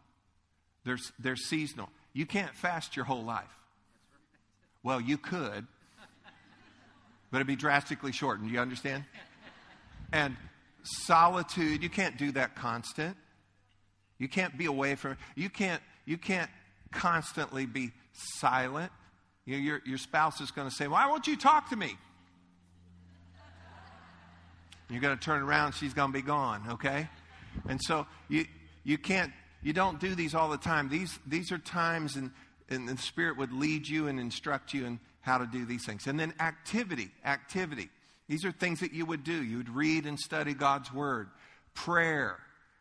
They're, 0.85 0.99
they're 1.19 1.37
seasonal. 1.37 1.88
You 2.12 2.26
can't 2.26 2.55
fast 2.55 2.97
your 2.97 3.05
whole 3.05 3.25
life. 3.25 3.45
Well, 4.83 5.00
you 5.00 5.17
could, 5.17 5.67
but 7.31 7.38
it'd 7.38 7.47
be 7.47 7.57
drastically 7.57 8.12
shortened. 8.12 8.50
You 8.50 8.59
understand? 8.59 9.05
And 10.12 10.37
solitude, 10.83 11.83
you 11.83 11.88
can't 11.88 12.19
do 12.19 12.33
that 12.33 12.57
constant. 12.57 13.17
You 14.19 14.29
can't 14.29 14.57
be 14.57 14.67
away 14.67 14.95
from 14.95 15.17
you 15.35 15.50
can't 15.50 15.83
you 16.05 16.17
can't 16.19 16.50
constantly 16.93 17.67
be 17.67 17.93
silent. 18.12 18.93
You 19.45 19.57
know, 19.57 19.63
your, 19.63 19.83
your 19.85 19.99
spouse 19.99 20.41
is 20.41 20.51
going 20.51 20.69
to 20.69 20.75
say, 20.75 20.89
Why 20.89 21.09
won't 21.09 21.27
you 21.27 21.37
talk 21.37 21.71
to 21.71 21.77
me? 21.77 21.97
You're 24.89 25.01
going 25.01 25.17
to 25.17 25.25
turn 25.25 25.43
around, 25.43 25.73
she's 25.73 25.95
going 25.95 26.13
to 26.13 26.19
be 26.19 26.23
gone, 26.23 26.63
okay? 26.73 27.09
And 27.69 27.81
so 27.83 28.07
you 28.29 28.45
you 28.85 28.99
can't 28.99 29.33
you 29.63 29.73
don't 29.73 30.01
do 30.01 30.15
these 30.15 30.35
all 30.35 30.49
the 30.49 30.59
time. 30.59 30.89
These 30.89 31.19
these 31.27 31.53
are 31.53 31.59
times 31.59 32.17
and 32.17 32.31
and 32.69 32.89
the 32.89 32.97
Spirit 32.97 33.37
would 33.39 33.53
lead 33.53 33.89
you 33.89 34.09
and 34.09 34.19
instruct 34.19 34.75
you 34.75 34.87
in 34.87 35.01
how 35.21 35.39
to 35.39 35.47
do 35.47 35.65
these 35.65 35.85
things. 35.85 36.07
And 36.07 36.19
then 36.19 36.35
activity, 36.41 37.11
activity. 37.25 37.89
These 38.29 38.45
are 38.45 38.53
things 38.53 38.81
that 38.81 38.93
you 38.93 39.05
would 39.07 39.25
do. 39.25 39.43
You 39.43 39.59
would 39.59 39.69
read 39.69 40.07
and 40.07 40.19
study 40.19 40.55
God's 40.55 40.93
Word, 40.93 41.29
prayer, 41.75 42.39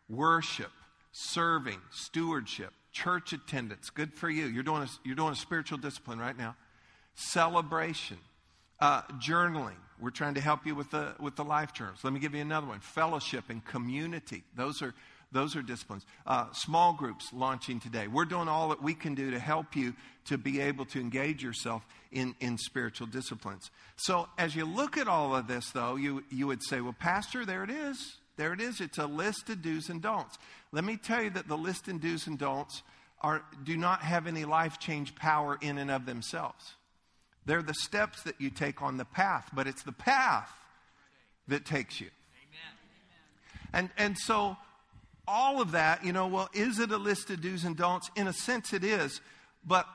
worship, 0.10 0.72
serving, 1.12 1.80
stewardship, 1.91 2.72
church 2.91 3.33
attendance. 3.33 3.89
Good 3.89 4.13
for 4.13 4.29
you. 4.29 4.45
You're 4.45 4.63
doing 4.63 4.83
a, 4.83 4.88
you're 5.03 5.15
doing 5.15 5.33
a 5.33 5.36
spiritual 5.36 5.77
discipline 5.77 6.19
right 6.19 6.38
now. 6.38 6.55
Celebration, 7.15 8.17
uh, 8.79 9.03
journaling. 9.19 9.75
We're 10.00 10.10
trying 10.10 10.33
to 10.33 10.41
help 10.41 10.65
you 10.65 10.74
with 10.74 10.89
the, 10.91 11.13
with 11.19 11.36
the 11.36 11.43
life 11.43 11.74
journals. 11.74 12.00
Let 12.03 12.13
me 12.13 12.19
give 12.19 12.33
you 12.33 12.41
another 12.41 12.67
one 12.67 12.79
fellowship 12.79 13.45
and 13.50 13.63
community. 13.63 14.43
Those 14.55 14.81
are, 14.81 14.95
those 15.31 15.55
are 15.55 15.62
disciplines. 15.62 16.05
Uh, 16.25 16.51
small 16.53 16.93
groups 16.93 17.31
launching 17.31 17.79
today. 17.79 18.07
We're 18.07 18.25
doing 18.25 18.48
all 18.48 18.69
that 18.69 18.81
we 18.81 18.95
can 18.95 19.13
do 19.13 19.31
to 19.31 19.39
help 19.39 19.75
you 19.75 19.93
to 20.25 20.38
be 20.38 20.60
able 20.60 20.86
to 20.86 21.00
engage 21.00 21.43
yourself 21.43 21.86
in, 22.12 22.36
in 22.39 22.57
spiritual 22.57 23.07
disciplines. 23.07 23.69
So, 23.95 24.27
as 24.38 24.55
you 24.55 24.65
look 24.65 24.98
at 24.98 25.07
all 25.07 25.36
of 25.36 25.48
this, 25.48 25.69
though, 25.69 25.95
you, 25.95 26.24
you 26.31 26.48
would 26.48 26.63
say, 26.63 26.81
well, 26.81 26.95
Pastor, 26.98 27.45
there 27.45 27.63
it 27.63 27.69
is. 27.69 28.17
There 28.41 28.53
it 28.53 28.60
is. 28.60 28.81
It's 28.81 28.98
a 28.98 29.05
list 29.05 29.51
of 29.51 29.62
do's 29.62 29.89
and 29.89 30.01
don'ts. 30.01 30.39
Let 30.71 30.83
me 30.83 30.98
tell 30.98 31.21
you 31.21 31.29
that 31.29 31.48
the 31.48 31.55
list 31.55 31.88
and 31.88 32.01
do's 32.01 32.25
and 32.25 32.39
don'ts 32.39 32.81
are, 33.21 33.43
do 33.63 33.77
not 33.77 34.01
have 34.01 34.25
any 34.25 34.45
life 34.45 34.79
change 34.79 35.13
power 35.13 35.60
in 35.62 35.77
and 35.77 35.91
of 35.91 36.07
themselves. 36.07 36.74
They're 37.45 37.62
the 37.62 37.75
steps 37.75 38.24
that 38.24 38.41
you 38.41 38.50
take 38.50 38.81
on 38.81 38.98
the 38.98 39.05
path, 39.05 39.51
but 39.53 39.67
it's 39.67 39.83
the 39.83 39.91
path 39.91 40.51
that 41.50 41.65
takes 41.65 42.01
you. 42.01 42.07
Amen. 42.50 42.71
And, 43.74 43.89
and 43.95 44.17
so, 44.17 44.57
all 45.27 45.62
of 45.62 45.74
that, 45.74 46.03
you 46.03 46.12
know, 46.12 46.25
well, 46.25 46.50
is 46.51 46.79
it 46.79 46.89
a 46.89 46.98
list 46.98 47.29
of 47.29 47.41
do's 47.41 47.63
and 47.63 47.77
don'ts? 47.77 48.10
In 48.15 48.25
a 48.25 48.33
sense, 48.33 48.74
it 48.74 48.83
is, 48.83 49.21
but 49.67 49.86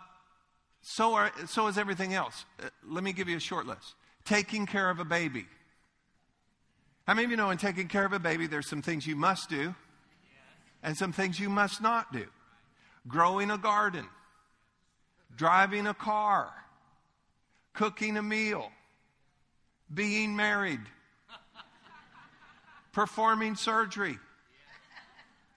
so, 0.83 1.15
are, 1.15 1.33
so 1.49 1.67
is 1.67 1.79
everything 1.79 2.15
else. 2.15 2.45
Uh, 2.63 2.69
let 2.89 3.03
me 3.03 3.13
give 3.13 3.29
you 3.29 3.39
a 3.39 3.41
short 3.41 3.67
list. 3.67 3.97
Taking 4.25 4.67
care 4.67 4.89
of 4.89 5.01
a 5.01 5.05
baby. 5.05 5.47
How 7.07 7.15
many 7.15 7.25
of 7.25 7.31
you 7.31 7.37
know 7.37 7.51
in 7.51 7.59
taking 7.59 7.87
care 7.87 8.05
of 8.05 8.13
a 8.13 8.19
baby, 8.19 8.49
there's 8.49 8.69
some 8.69 8.83
things 8.83 9.07
you 9.07 9.15
must 9.15 9.49
do 9.49 9.75
and 10.83 10.97
some 10.97 11.13
things 11.13 11.39
you 11.39 11.49
must 11.49 11.81
not 11.81 12.13
do? 12.13 12.27
Growing 13.07 13.53
a 13.53 13.59
garden, 13.59 14.09
driving 15.37 15.87
a 15.87 15.95
car, 15.95 16.53
cooking 17.75 18.17
a 18.17 18.23
meal, 18.23 18.73
being 19.95 20.35
married, 20.35 20.81
performing 22.93 23.55
surgery. 23.55 24.19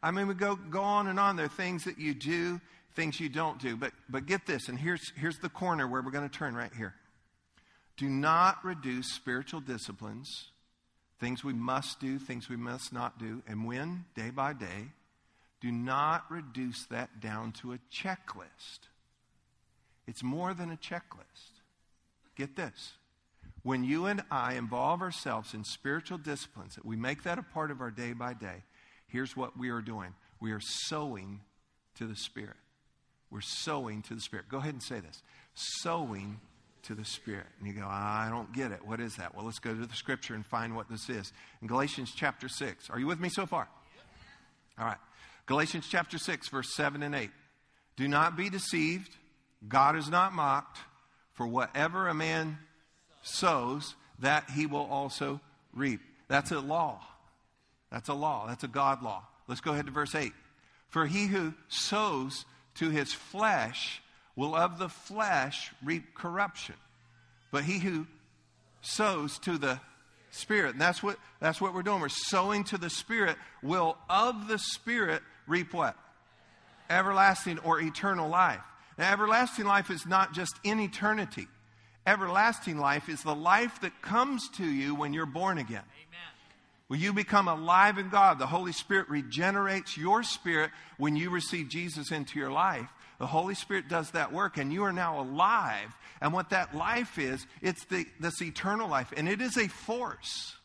I 0.03 0.11
mean, 0.11 0.27
we 0.27 0.35
go, 0.35 0.55
go 0.55 0.81
on 0.81 1.07
and 1.07 1.19
on. 1.19 1.35
There 1.35 1.47
are 1.47 1.49
things 1.49 1.83
that 1.85 1.97
you 1.97 2.13
do, 2.13 2.61
things 2.95 3.19
you 3.19 3.27
don't 3.27 3.59
do. 3.59 3.75
But, 3.75 3.93
but 4.07 4.27
get 4.27 4.45
this, 4.45 4.69
and 4.69 4.77
here's, 4.77 5.11
here's 5.17 5.39
the 5.39 5.49
corner 5.49 5.87
where 5.87 6.03
we're 6.03 6.11
going 6.11 6.29
to 6.29 6.37
turn 6.37 6.55
right 6.55 6.71
here. 6.77 6.93
Do 7.97 8.07
not 8.07 8.63
reduce 8.63 9.11
spiritual 9.11 9.61
disciplines 9.61 10.51
things 11.19 11.43
we 11.43 11.53
must 11.53 11.99
do, 11.99 12.17
things 12.17 12.49
we 12.49 12.55
must 12.55 12.93
not 12.93 13.19
do, 13.19 13.41
and 13.47 13.65
when, 13.65 14.05
day 14.15 14.29
by 14.29 14.53
day, 14.53 14.91
do 15.61 15.71
not 15.71 16.25
reduce 16.29 16.85
that 16.85 17.19
down 17.19 17.51
to 17.51 17.73
a 17.73 17.79
checklist. 17.93 18.87
It's 20.07 20.23
more 20.23 20.53
than 20.53 20.71
a 20.71 20.77
checklist. 20.77 21.61
Get 22.35 22.55
this. 22.55 22.93
When 23.63 23.83
you 23.83 24.05
and 24.05 24.23
I 24.31 24.53
involve 24.53 25.01
ourselves 25.01 25.53
in 25.53 25.65
spiritual 25.65 26.17
disciplines, 26.17 26.75
that 26.75 26.85
we 26.85 26.95
make 26.95 27.23
that 27.23 27.37
a 27.37 27.43
part 27.43 27.71
of 27.71 27.81
our 27.81 27.91
day 27.91 28.13
by 28.13 28.33
day, 28.33 28.63
here's 29.07 29.35
what 29.35 29.57
we 29.57 29.69
are 29.69 29.81
doing 29.81 30.13
we 30.39 30.53
are 30.53 30.61
sowing 30.61 31.41
to 31.95 32.07
the 32.07 32.15
Spirit. 32.15 32.55
We're 33.29 33.41
sowing 33.41 34.01
to 34.03 34.15
the 34.15 34.21
Spirit. 34.21 34.47
Go 34.49 34.57
ahead 34.57 34.73
and 34.73 34.81
say 34.81 35.01
this 35.01 35.21
sowing 35.53 36.39
to 36.83 36.95
the 36.95 37.05
Spirit. 37.05 37.45
And 37.59 37.67
you 37.67 37.73
go, 37.73 37.87
I 37.87 38.27
don't 38.29 38.51
get 38.53 38.71
it. 38.71 38.85
What 38.85 38.99
is 38.99 39.15
that? 39.15 39.35
Well, 39.35 39.45
let's 39.45 39.59
go 39.59 39.73
to 39.73 39.85
the 39.85 39.95
scripture 39.95 40.33
and 40.33 40.45
find 40.45 40.75
what 40.75 40.89
this 40.89 41.09
is. 41.09 41.31
In 41.61 41.67
Galatians 41.67 42.11
chapter 42.15 42.47
6. 42.47 42.89
Are 42.89 42.99
you 42.99 43.07
with 43.07 43.19
me 43.19 43.29
so 43.29 43.45
far? 43.45 43.67
All 44.79 44.85
right. 44.85 44.97
Galatians 45.45 45.87
chapter 45.89 46.17
6, 46.17 46.47
verse 46.49 46.75
7 46.75 47.03
and 47.03 47.15
8. 47.15 47.29
Do 47.95 48.07
not 48.07 48.37
be 48.37 48.49
deceived. 48.49 49.09
God 49.67 49.95
is 49.95 50.09
not 50.09 50.33
mocked. 50.33 50.77
For 51.33 51.47
whatever 51.47 52.07
a 52.07 52.13
man 52.13 52.57
sows, 53.21 53.95
that 54.19 54.49
he 54.49 54.65
will 54.65 54.85
also 54.85 55.39
reap. 55.73 56.01
That's 56.27 56.51
a 56.51 56.59
law. 56.59 57.01
That's 57.91 58.09
a 58.09 58.13
law. 58.13 58.47
That's 58.47 58.63
a 58.63 58.67
God 58.67 59.01
law. 59.01 59.23
Let's 59.47 59.61
go 59.61 59.71
ahead 59.71 59.85
to 59.87 59.91
verse 59.91 60.15
8. 60.15 60.31
For 60.89 61.05
he 61.05 61.27
who 61.27 61.53
sows 61.67 62.45
to 62.75 62.89
his 62.89 63.13
flesh 63.13 64.01
will 64.39 64.55
of 64.55 64.79
the 64.79 64.87
flesh 64.87 65.69
reap 65.83 66.15
corruption. 66.15 66.75
But 67.51 67.65
he 67.65 67.77
who 67.77 68.07
sows 68.79 69.37
to 69.39 69.57
the 69.57 69.81
Spirit, 70.31 70.73
and 70.73 70.81
that's 70.81 71.03
what, 71.03 71.17
that's 71.41 71.59
what 71.59 71.73
we're 71.73 71.83
doing. 71.83 71.99
We're 71.99 72.07
sowing 72.07 72.63
to 72.65 72.77
the 72.77 72.89
Spirit, 72.89 73.35
will 73.61 73.97
of 74.09 74.47
the 74.47 74.57
Spirit 74.57 75.23
reap 75.45 75.73
what? 75.73 75.97
Everlasting 76.89 77.59
or 77.59 77.81
eternal 77.81 78.29
life. 78.29 78.61
Now, 78.97 79.11
everlasting 79.11 79.65
life 79.65 79.89
is 79.89 80.05
not 80.05 80.33
just 80.33 80.53
in 80.63 80.79
eternity. 80.79 81.47
Everlasting 82.07 82.77
life 82.77 83.09
is 83.09 83.21
the 83.21 83.35
life 83.35 83.81
that 83.81 84.01
comes 84.01 84.47
to 84.51 84.65
you 84.65 84.95
when 84.95 85.11
you're 85.11 85.25
born 85.25 85.57
again. 85.57 85.83
Amen. 85.83 86.19
When 86.87 87.01
you 87.01 87.11
become 87.11 87.49
alive 87.49 87.97
in 87.97 88.07
God, 88.07 88.39
the 88.39 88.47
Holy 88.47 88.71
Spirit 88.71 89.09
regenerates 89.09 89.97
your 89.97 90.23
spirit 90.23 90.71
when 90.97 91.17
you 91.17 91.29
receive 91.29 91.67
Jesus 91.67 92.11
into 92.11 92.39
your 92.39 92.51
life. 92.51 92.87
The 93.19 93.27
Holy 93.27 93.53
Spirit 93.53 93.89
does 93.89 94.11
that 94.11 94.31
work, 94.31 94.57
and 94.57 94.71
you 94.71 94.83
are 94.83 94.93
now 94.93 95.19
alive. 95.19 95.95
And 96.21 96.33
what 96.33 96.49
that 96.49 96.75
life 96.75 97.19
is, 97.19 97.45
it's 97.61 97.85
the, 97.85 98.05
this 98.19 98.41
eternal 98.41 98.89
life, 98.89 99.13
and 99.15 99.27
it 99.27 99.41
is 99.41 99.57
a 99.57 99.67
force. 99.67 100.55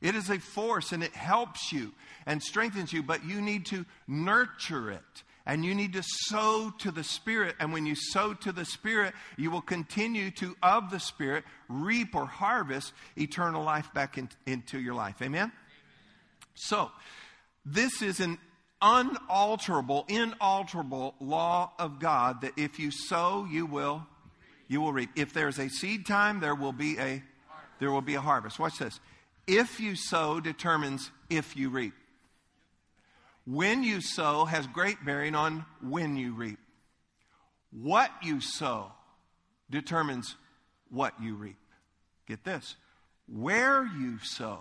It 0.00 0.14
is 0.14 0.30
a 0.30 0.38
force, 0.38 0.92
and 0.92 1.02
it 1.02 1.12
helps 1.12 1.72
you 1.72 1.92
and 2.26 2.42
strengthens 2.42 2.92
you, 2.92 3.02
but 3.02 3.24
you 3.24 3.42
need 3.42 3.66
to 3.66 3.84
nurture 4.08 4.90
it. 4.90 5.22
And 5.46 5.64
you 5.64 5.74
need 5.74 5.94
to 5.94 6.02
sow 6.02 6.72
to 6.78 6.90
the 6.90 7.02
Spirit. 7.02 7.56
And 7.58 7.72
when 7.72 7.84
you 7.84 7.94
sow 7.94 8.34
to 8.34 8.52
the 8.52 8.64
Spirit, 8.64 9.14
you 9.36 9.50
will 9.50 9.62
continue 9.62 10.30
to, 10.32 10.54
of 10.62 10.90
the 10.90 11.00
Spirit, 11.00 11.44
reap 11.68 12.14
or 12.14 12.26
harvest 12.26 12.92
eternal 13.16 13.64
life 13.64 13.92
back 13.92 14.16
in, 14.16 14.28
into 14.46 14.78
your 14.78 14.94
life. 14.94 15.16
Amen? 15.20 15.40
Amen? 15.40 15.52
So, 16.54 16.90
this 17.64 18.00
is 18.00 18.20
an 18.20 18.38
unalterable, 18.82 20.04
inalterable 20.08 21.14
law 21.20 21.72
of 21.78 21.98
God 21.98 22.42
that 22.42 22.52
if 22.56 22.78
you 22.78 22.90
sow, 22.90 23.46
you 23.50 23.66
will, 23.66 24.06
you 24.68 24.80
will 24.80 24.92
reap. 24.92 25.10
If 25.16 25.32
there's 25.32 25.58
a 25.58 25.68
seed 25.68 26.06
time, 26.06 26.40
there 26.40 26.54
will 26.54 26.72
be 26.72 26.98
a, 26.98 27.22
there 27.78 27.90
will 27.90 28.00
be 28.00 28.14
a 28.14 28.20
harvest. 28.20 28.58
Watch 28.58 28.78
this. 28.78 29.00
If 29.46 29.80
you 29.80 29.96
sow 29.96 30.40
determines 30.40 31.10
if 31.28 31.56
you 31.56 31.70
reap. 31.70 31.94
When 33.46 33.82
you 33.82 34.00
sow 34.00 34.44
has 34.44 34.66
great 34.66 35.04
bearing 35.04 35.34
on 35.34 35.64
when 35.82 36.16
you 36.16 36.34
reap. 36.34 36.58
What 37.72 38.10
you 38.22 38.40
sow 38.40 38.92
determines 39.70 40.36
what 40.90 41.14
you 41.20 41.34
reap. 41.34 41.56
Get 42.26 42.44
this. 42.44 42.76
Where 43.26 43.84
you 43.84 44.18
sow 44.22 44.60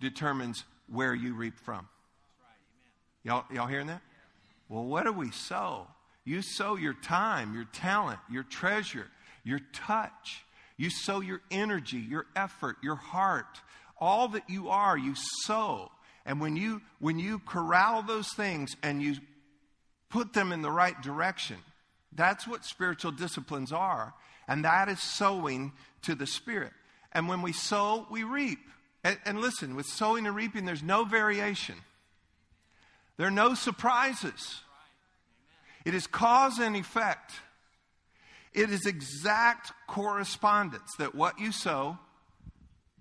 determines 0.00 0.64
where 0.88 1.14
you 1.14 1.34
reap 1.34 1.58
from. 1.58 1.88
Y'all, 3.24 3.44
y'all 3.52 3.66
hearing 3.66 3.86
that? 3.86 4.02
Well, 4.68 4.84
what 4.84 5.04
do 5.04 5.12
we 5.12 5.30
sow? 5.30 5.86
You 6.24 6.42
sow 6.42 6.76
your 6.76 6.94
time, 6.94 7.54
your 7.54 7.64
talent, 7.72 8.18
your 8.30 8.42
treasure, 8.42 9.08
your 9.44 9.60
touch. 9.72 10.44
You 10.76 10.90
sow 10.90 11.20
your 11.20 11.40
energy, 11.50 11.98
your 11.98 12.26
effort, 12.34 12.76
your 12.82 12.96
heart. 12.96 13.60
All 14.00 14.28
that 14.28 14.48
you 14.48 14.68
are, 14.68 14.96
you 14.96 15.14
sow. 15.44 15.90
And 16.24 16.40
when 16.40 16.56
you, 16.56 16.80
when 16.98 17.18
you 17.18 17.40
corral 17.40 18.02
those 18.02 18.32
things 18.32 18.76
and 18.82 19.02
you 19.02 19.16
put 20.08 20.32
them 20.32 20.52
in 20.52 20.62
the 20.62 20.70
right 20.70 21.00
direction, 21.02 21.56
that's 22.14 22.46
what 22.46 22.64
spiritual 22.64 23.12
disciplines 23.12 23.72
are. 23.72 24.14
And 24.48 24.64
that 24.64 24.88
is 24.88 25.00
sowing 25.00 25.72
to 26.02 26.14
the 26.14 26.26
Spirit. 26.26 26.72
And 27.12 27.28
when 27.28 27.42
we 27.42 27.52
sow, 27.52 28.06
we 28.10 28.22
reap. 28.22 28.58
And, 29.04 29.18
and 29.24 29.40
listen, 29.40 29.74
with 29.74 29.86
sowing 29.86 30.26
and 30.26 30.34
reaping, 30.34 30.64
there's 30.64 30.82
no 30.82 31.04
variation. 31.04 31.76
There 33.16 33.26
are 33.26 33.30
no 33.30 33.54
surprises. 33.54 34.60
It 35.84 35.94
is 35.94 36.06
cause 36.06 36.58
and 36.58 36.76
effect. 36.76 37.32
It 38.52 38.70
is 38.70 38.86
exact 38.86 39.72
correspondence 39.86 40.94
that 40.98 41.14
what 41.14 41.38
you 41.38 41.52
sow 41.52 41.98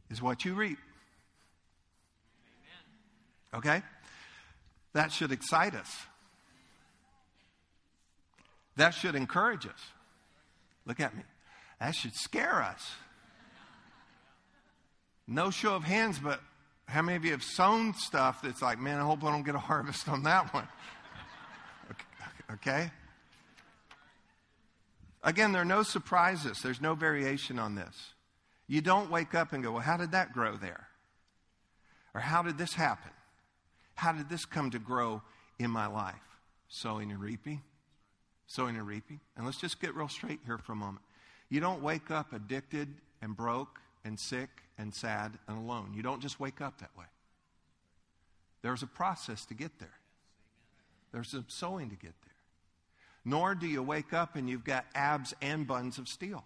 is 0.10 0.22
what 0.22 0.46
you 0.46 0.54
reap. 0.54 0.78
Okay? 3.54 3.82
That 4.94 5.12
should 5.12 5.32
excite 5.32 5.76
us. 5.76 5.90
That 8.78 8.92
should 8.92 9.16
encourage 9.16 9.66
us. 9.66 9.80
Look 10.86 11.00
at 11.00 11.16
me. 11.16 11.24
That 11.80 11.96
should 11.96 12.16
scare 12.16 12.62
us. 12.62 12.92
No 15.28 15.52
show 15.52 15.76
of 15.76 15.84
hands, 15.84 16.20
but 16.20 16.42
how 16.92 17.02
many 17.02 17.16
of 17.16 17.24
you 17.24 17.32
have 17.32 17.44
sown 17.44 17.94
stuff 17.94 18.42
that's 18.42 18.62
like, 18.62 18.78
man, 18.78 19.00
I 19.00 19.06
hope 19.06 19.24
I 19.24 19.32
don't 19.32 19.44
get 19.44 19.56
a 19.56 19.60
harvest 19.60 20.08
on 20.10 20.24
that 20.24 20.54
one? 20.54 20.68
Okay? 22.56 22.92
Again, 25.24 25.54
there 25.54 25.62
are 25.62 25.66
no 25.66 25.84
surprises. 25.84 26.60
There's 26.62 26.82
no 26.82 26.96
variation 26.96 27.60
on 27.60 27.76
this. 27.76 27.96
You 28.68 28.82
don't 28.82 29.10
wake 29.10 29.34
up 29.34 29.54
and 29.54 29.64
go, 29.64 29.72
well, 29.72 29.82
how 29.82 29.96
did 29.96 30.12
that 30.12 30.34
grow 30.34 30.58
there? 30.58 30.88
Or 32.14 32.20
how 32.20 32.42
did 32.42 32.58
this 32.58 32.74
happen? 32.74 33.12
How 33.96 34.12
did 34.12 34.30
this 34.30 34.44
come 34.44 34.72
to 34.72 34.80
grow 34.80 35.22
in 35.60 35.72
my 35.72 35.88
life? 35.88 36.16
Sowing 36.68 37.10
and 37.10 37.22
reaping. 37.22 37.62
Sowing 38.48 38.76
and 38.76 38.86
reaping. 38.86 39.22
And 39.38 39.46
let's 39.46 39.62
just 39.62 39.80
get 39.80 39.96
real 39.96 40.10
straight 40.10 40.40
here 40.46 40.58
for 40.58 40.74
a 40.74 40.76
moment. 40.76 41.06
You 41.50 41.62
don't 41.62 41.82
wake 41.82 42.12
up 42.12 42.34
addicted 42.34 42.90
and 43.22 43.36
broke 43.36 43.80
and 44.04 44.20
sick 44.20 44.50
and 44.78 44.94
sad 44.94 45.38
and 45.48 45.58
alone. 45.58 45.94
You 45.96 46.04
don't 46.04 46.22
just 46.22 46.40
wake 46.40 46.62
up 46.62 46.80
that 46.80 46.92
way. 46.98 47.06
There's 48.62 48.84
a 48.84 48.88
process 48.88 49.46
to 49.46 49.54
get 49.54 49.80
there. 49.80 49.98
There's 51.12 51.30
some 51.30 51.46
sowing 51.48 51.90
to 51.90 51.96
get 51.96 52.14
there. 52.24 52.34
Nor 53.24 53.56
do 53.56 53.68
you 53.68 53.84
wake 53.84 54.14
up 54.14 54.36
and 54.36 54.50
you've 54.50 54.64
got 54.64 54.86
abs 54.96 55.34
and 55.42 55.68
buns 55.68 55.98
of 55.98 56.08
steel. 56.08 56.44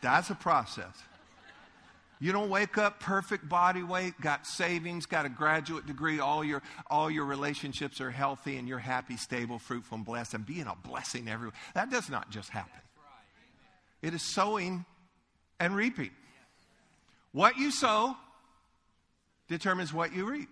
That's 0.00 0.30
a 0.30 0.34
process. 0.34 0.94
You 2.20 2.32
don't 2.32 2.50
wake 2.50 2.78
up 2.78 3.00
perfect 3.00 3.48
body 3.48 3.82
weight, 3.82 4.20
got 4.20 4.46
savings, 4.46 5.06
got 5.06 5.24
a 5.24 5.28
graduate 5.28 5.86
degree, 5.86 6.18
all 6.18 6.42
your, 6.42 6.62
all 6.88 7.10
your 7.10 7.24
relationships 7.24 8.00
are 8.00 8.10
healthy, 8.10 8.56
and 8.56 8.66
you're 8.66 8.78
happy, 8.78 9.16
stable, 9.16 9.58
fruitful, 9.58 9.96
and 9.96 10.04
blessed, 10.04 10.34
and 10.34 10.44
being 10.44 10.66
a 10.66 10.74
blessing 10.88 11.28
everywhere. 11.28 11.54
That 11.74 11.90
does 11.90 12.10
not 12.10 12.30
just 12.30 12.50
happen. 12.50 12.80
It 14.02 14.14
is 14.14 14.22
sowing 14.22 14.84
and 15.58 15.74
reaping. 15.74 16.10
What 17.32 17.56
you 17.56 17.70
sow 17.70 18.16
determines 19.48 19.92
what 19.92 20.14
you 20.14 20.24
reap. 20.24 20.48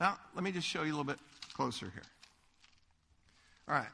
Now, 0.00 0.18
let 0.34 0.44
me 0.44 0.52
just 0.52 0.66
show 0.66 0.82
you 0.82 0.88
a 0.88 0.96
little 0.96 1.04
bit 1.04 1.18
closer 1.52 1.90
here. 1.92 2.02
All 3.68 3.74
right. 3.74 3.88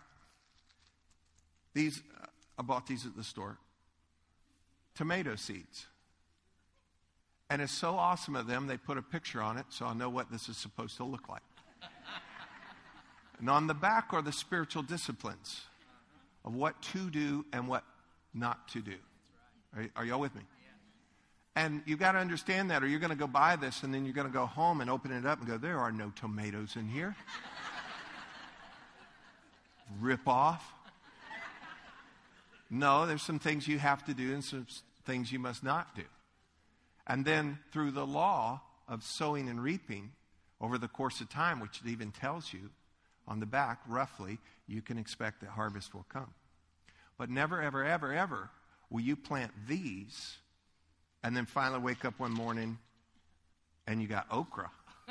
These, 1.75 2.01
uh, 2.23 2.27
I 2.59 2.63
bought 2.63 2.87
these 2.87 3.05
at 3.07 3.17
the 3.17 3.25
store. 3.25 3.59
Tomato 4.95 5.37
seeds. 5.37 5.87
And 7.51 7.63
it's 7.63 7.73
so 7.73 7.95
awesome 7.95 8.35
of 8.35 8.47
them, 8.47 8.67
they 8.67 8.77
put 8.77 8.99
a 8.99 9.03
picture 9.03 9.41
on 9.43 9.57
it 9.57 9.67
so 9.69 9.87
I 9.87 9.95
know 9.95 10.09
what 10.09 10.31
this 10.31 10.49
is 10.49 10.57
supposed 10.57 10.97
to 10.97 11.05
look 11.05 11.29
like. 11.29 11.43
and 13.39 13.49
on 13.51 13.67
the 13.67 13.75
back 13.75 14.09
are 14.13 14.23
the 14.23 14.33
spiritual 14.33 14.83
disciplines 14.83 15.63
of 16.45 16.55
what 16.55 16.81
to 16.83 17.11
do 17.11 17.45
and 17.53 17.69
what 17.69 17.85
not 18.37 18.69
to 18.69 18.81
do. 18.81 18.95
Are, 19.77 19.89
are 19.97 20.05
y'all 20.05 20.21
with 20.21 20.35
me? 20.35 20.43
And 21.57 21.83
you've 21.87 21.99
got 21.99 22.13
to 22.13 22.19
understand 22.19 22.71
that, 22.71 22.83
or 22.83 22.87
you're 22.87 23.01
going 23.01 23.11
to 23.11 23.17
go 23.17 23.27
buy 23.27 23.57
this 23.57 23.83
and 23.83 23.93
then 23.93 24.05
you're 24.05 24.13
going 24.13 24.27
to 24.27 24.33
go 24.33 24.45
home 24.45 24.83
and 24.83 24.91
open 24.91 25.11
it 25.11 25.25
up 25.25 25.39
and 25.39 25.49
go, 25.49 25.57
there 25.57 25.79
are 25.79 25.91
no 25.91 26.13
tomatoes 26.15 26.77
in 26.77 26.87
here. 26.87 27.17
Rip 30.01 30.29
off. 30.29 30.75
No, 32.69 33.07
there's 33.07 33.23
some 33.23 33.39
things 33.39 33.67
you 33.67 33.79
have 33.79 34.05
to 34.05 34.13
do 34.13 34.35
and 34.35 34.45
some 34.45 34.67
things 35.07 35.33
you 35.33 35.39
must 35.39 35.65
not 35.65 35.95
do. 35.97 36.03
And 37.07 37.25
then 37.25 37.59
through 37.73 37.93
the 37.93 38.07
law 38.07 38.61
of 38.87 39.03
sowing 39.03 39.49
and 39.49 39.63
reaping 39.63 40.13
over 40.61 40.77
the 40.77 40.89
course 40.89 41.23
of 41.23 41.31
time, 41.31 41.61
which 41.61 41.81
it 41.83 41.89
even 41.89 42.11
tells 42.11 42.53
you 42.53 42.71
on 43.27 43.41
the 43.41 43.47
back, 43.47 43.81
roughly, 43.89 44.39
you 44.67 44.83
can 44.83 44.99
expect 44.99 45.41
that 45.41 45.51
harvest 45.51 45.95
will 45.95 46.07
come. 46.09 46.35
But 47.19 47.31
never, 47.31 47.63
ever, 47.63 47.85
ever, 47.85 48.13
ever 48.13 48.51
will 48.91 49.01
you 49.01 49.17
plant 49.17 49.53
these 49.67 50.37
and 51.23 51.37
then 51.37 51.47
finally 51.47 51.81
wake 51.81 52.05
up 52.05 52.19
one 52.19 52.33
morning 52.33 52.79
and 53.87 54.03
you 54.03 54.09
got 54.09 54.27
okra. 54.31 54.71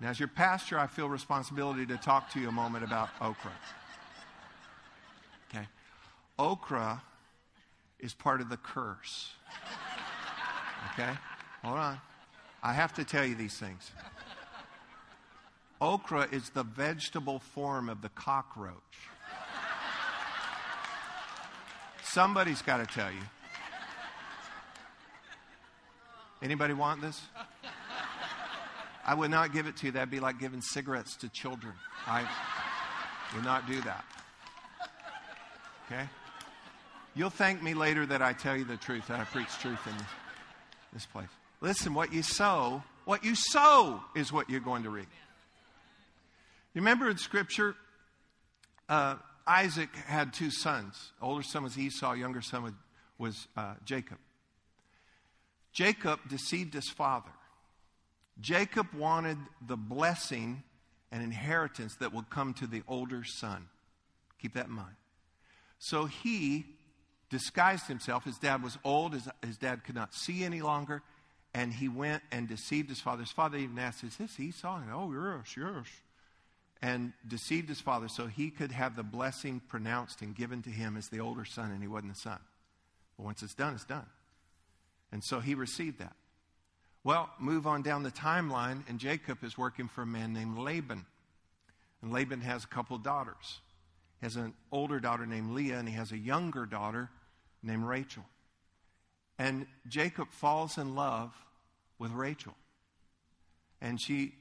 now, 0.00 0.08
as 0.08 0.18
your 0.18 0.28
pastor, 0.28 0.78
I 0.78 0.86
feel 0.86 1.08
responsibility 1.08 1.86
to 1.86 1.96
talk 1.96 2.30
to 2.32 2.40
you 2.40 2.48
a 2.48 2.52
moment 2.52 2.84
about 2.84 3.08
okra. 3.20 3.52
Okay. 5.50 5.66
Okra 6.38 7.02
is 7.98 8.14
part 8.14 8.40
of 8.40 8.48
the 8.48 8.56
curse. 8.56 9.30
Okay? 10.92 11.12
Hold 11.64 11.78
on. 11.78 12.00
I 12.62 12.72
have 12.72 12.92
to 12.94 13.04
tell 13.04 13.24
you 13.24 13.34
these 13.34 13.56
things. 13.56 13.90
Okra 15.80 16.28
is 16.30 16.50
the 16.50 16.62
vegetable 16.62 17.40
form 17.40 17.88
of 17.88 18.02
the 18.02 18.08
cockroach. 18.10 18.76
Somebody's 22.02 22.62
got 22.62 22.78
to 22.78 22.86
tell 22.86 23.10
you. 23.10 23.20
Anybody 26.42 26.74
want 26.74 27.00
this? 27.00 27.20
I 29.04 29.14
would 29.14 29.30
not 29.30 29.52
give 29.52 29.66
it 29.66 29.76
to 29.78 29.86
you. 29.86 29.92
That'd 29.92 30.10
be 30.10 30.20
like 30.20 30.38
giving 30.38 30.60
cigarettes 30.60 31.16
to 31.16 31.28
children. 31.28 31.72
I 32.06 32.28
would 33.34 33.44
not 33.44 33.66
do 33.66 33.80
that. 33.82 34.04
Okay? 35.86 36.08
You'll 37.14 37.30
thank 37.30 37.62
me 37.62 37.74
later 37.74 38.06
that 38.06 38.22
I 38.22 38.32
tell 38.32 38.56
you 38.56 38.64
the 38.64 38.76
truth, 38.76 39.08
that 39.08 39.20
I 39.20 39.24
preach 39.24 39.48
truth 39.60 39.80
in 39.86 39.96
this, 39.96 40.06
this 40.92 41.06
place. 41.06 41.28
Listen, 41.60 41.94
what 41.94 42.12
you 42.12 42.22
sow, 42.22 42.82
what 43.04 43.24
you 43.24 43.34
sow 43.34 44.02
is 44.14 44.32
what 44.32 44.50
you're 44.50 44.60
going 44.60 44.84
to 44.84 44.90
reap. 44.90 45.08
You 46.74 46.80
remember 46.80 47.10
in 47.10 47.18
Scripture, 47.18 47.76
uh, 48.88 49.16
Isaac 49.46 49.94
had 50.06 50.32
two 50.32 50.50
sons. 50.50 51.12
Older 51.20 51.42
son 51.42 51.64
was 51.64 51.78
Esau, 51.78 52.12
younger 52.12 52.40
son 52.40 52.74
was, 53.18 53.48
uh, 53.56 53.74
Jacob. 53.84 54.18
Jacob 55.72 56.20
deceived 56.28 56.74
his 56.74 56.88
father. 56.88 57.30
Jacob 58.40 58.86
wanted 58.94 59.38
the 59.66 59.76
blessing 59.76 60.62
and 61.10 61.22
inheritance 61.22 61.94
that 61.96 62.12
would 62.12 62.30
come 62.30 62.54
to 62.54 62.66
the 62.66 62.82
older 62.88 63.22
son. 63.24 63.68
Keep 64.40 64.54
that 64.54 64.66
in 64.66 64.72
mind. 64.72 64.96
So 65.78 66.06
he 66.06 66.64
disguised 67.30 67.86
himself. 67.86 68.24
His 68.24 68.38
dad 68.38 68.62
was 68.62 68.78
old, 68.84 69.14
his, 69.14 69.28
his 69.44 69.56
dad 69.56 69.84
could 69.84 69.94
not 69.94 70.14
see 70.14 70.44
any 70.44 70.60
longer, 70.60 71.02
and 71.54 71.72
he 71.72 71.88
went 71.88 72.22
and 72.30 72.48
deceived 72.48 72.88
his 72.88 73.00
father. 73.00 73.22
His 73.22 73.32
father 73.32 73.58
even 73.58 73.78
asked, 73.78 74.04
Is 74.04 74.16
this 74.16 74.38
Esau? 74.38 74.76
And, 74.76 74.90
oh, 74.92 75.12
yes, 75.12 75.56
yes. 75.56 75.86
And 76.82 77.12
deceived 77.26 77.68
his 77.68 77.80
father 77.80 78.08
so 78.08 78.26
he 78.26 78.50
could 78.50 78.72
have 78.72 78.96
the 78.96 79.04
blessing 79.04 79.60
pronounced 79.68 80.20
and 80.20 80.34
given 80.34 80.62
to 80.62 80.70
him 80.70 80.96
as 80.96 81.08
the 81.08 81.20
older 81.20 81.44
son, 81.44 81.70
and 81.70 81.80
he 81.80 81.86
wasn't 81.86 82.14
the 82.14 82.20
son. 82.20 82.40
But 83.16 83.24
once 83.24 83.42
it's 83.42 83.54
done, 83.54 83.74
it's 83.74 83.84
done. 83.84 84.06
And 85.12 85.22
so 85.22 85.38
he 85.38 85.54
received 85.54 86.00
that. 86.00 86.16
Well, 87.04 87.30
move 87.38 87.66
on 87.66 87.82
down 87.82 88.02
the 88.02 88.10
timeline, 88.10 88.88
and 88.88 88.98
Jacob 88.98 89.44
is 89.44 89.56
working 89.56 89.88
for 89.88 90.02
a 90.02 90.06
man 90.06 90.32
named 90.32 90.58
Laban. 90.58 91.04
And 92.00 92.12
Laban 92.12 92.40
has 92.40 92.64
a 92.64 92.68
couple 92.68 92.98
daughters. 92.98 93.60
He 94.20 94.26
has 94.26 94.36
an 94.36 94.54
older 94.70 94.98
daughter 94.98 95.26
named 95.26 95.52
Leah, 95.52 95.78
and 95.78 95.88
he 95.88 95.94
has 95.94 96.10
a 96.12 96.18
younger 96.18 96.66
daughter 96.66 97.10
named 97.62 97.84
Rachel. 97.84 98.24
And 99.38 99.66
Jacob 99.88 100.28
falls 100.30 100.78
in 100.78 100.94
love 100.94 101.32
with 101.98 102.12
Rachel. 102.12 102.54
And 103.80 104.00
she, 104.00 104.34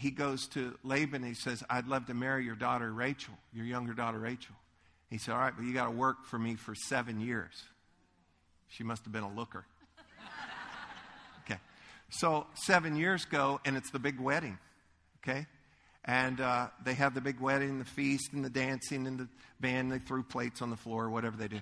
he 0.00 0.10
goes 0.10 0.46
to 0.48 0.78
Laban 0.82 1.16
and 1.16 1.26
he 1.26 1.34
says, 1.34 1.62
I'd 1.68 1.86
love 1.86 2.06
to 2.06 2.14
marry 2.14 2.42
your 2.42 2.54
daughter 2.54 2.90
Rachel, 2.90 3.34
your 3.52 3.66
younger 3.66 3.92
daughter 3.92 4.18
Rachel. 4.18 4.54
He 5.10 5.18
said, 5.18 5.32
All 5.32 5.38
right, 5.38 5.52
but 5.54 5.66
you 5.66 5.74
got 5.74 5.84
to 5.84 5.90
work 5.90 6.24
for 6.24 6.38
me 6.38 6.54
for 6.54 6.74
seven 6.74 7.20
years. 7.20 7.52
She 8.68 8.82
must 8.82 9.04
have 9.04 9.12
been 9.12 9.24
a 9.24 9.32
looker. 9.32 9.66
Okay. 11.44 11.58
So 12.10 12.46
seven 12.54 12.96
years 12.96 13.24
go, 13.24 13.60
and 13.64 13.76
it's 13.76 13.90
the 13.90 13.98
big 13.98 14.20
wedding. 14.20 14.58
Okay? 15.18 15.46
And 16.04 16.40
uh, 16.40 16.68
they 16.84 16.94
have 16.94 17.14
the 17.14 17.20
big 17.20 17.40
wedding, 17.40 17.78
the 17.78 17.84
feast, 17.84 18.32
and 18.32 18.44
the 18.44 18.50
dancing, 18.50 19.06
and 19.06 19.18
the 19.18 19.28
band. 19.58 19.90
They 19.90 19.98
threw 19.98 20.22
plates 20.22 20.62
on 20.62 20.70
the 20.70 20.76
floor, 20.76 21.10
whatever 21.10 21.36
they 21.36 21.48
do. 21.48 21.60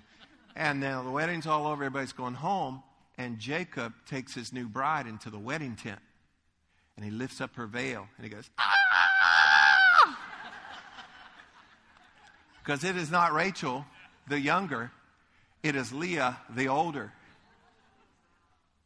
And 0.55 0.81
now 0.81 1.03
the 1.03 1.11
wedding's 1.11 1.47
all 1.47 1.67
over, 1.67 1.85
everybody's 1.85 2.13
going 2.13 2.35
home, 2.35 2.83
and 3.17 3.39
Jacob 3.39 3.95
takes 4.07 4.35
his 4.35 4.53
new 4.53 4.69
bride 4.69 5.07
into 5.07 5.31
the 5.31 5.39
wedding 5.39 5.77
tent. 5.77 6.01
And 6.99 7.05
he 7.05 7.13
lifts 7.13 7.41
up 7.41 7.55
her 7.55 7.69
veil, 7.69 8.09
and 8.17 8.25
he 8.25 8.29
goes, 8.29 8.51
ah! 8.59 10.19
Because 12.59 12.83
it 12.83 12.97
is 12.97 13.09
not 13.09 13.33
Rachel, 13.33 13.87
the 14.27 14.41
younger, 14.41 14.91
it 15.63 15.77
is 15.77 15.93
Leah, 15.93 16.39
the 16.51 16.67
older. 16.67 17.13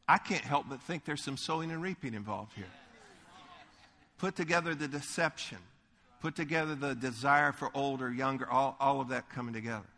I 0.07 0.19
can't 0.19 0.45
help 0.45 0.67
but 0.69 0.83
think 0.83 1.07
there's 1.07 1.23
some 1.23 1.39
sowing 1.39 1.71
and 1.71 1.81
reaping 1.81 2.13
involved 2.13 2.53
here. 2.53 2.67
Put 4.19 4.37
together 4.37 4.75
the 4.75 4.89
deception, 4.89 5.57
put 6.21 6.37
together 6.37 6.75
the 6.75 6.95
desire 6.95 7.53
for 7.53 7.71
older, 7.73 8.13
younger, 8.13 8.47
all, 8.47 8.77
all 8.79 9.01
of 9.01 9.09
that 9.09 9.31
coming 9.31 9.55
together. 9.55 9.89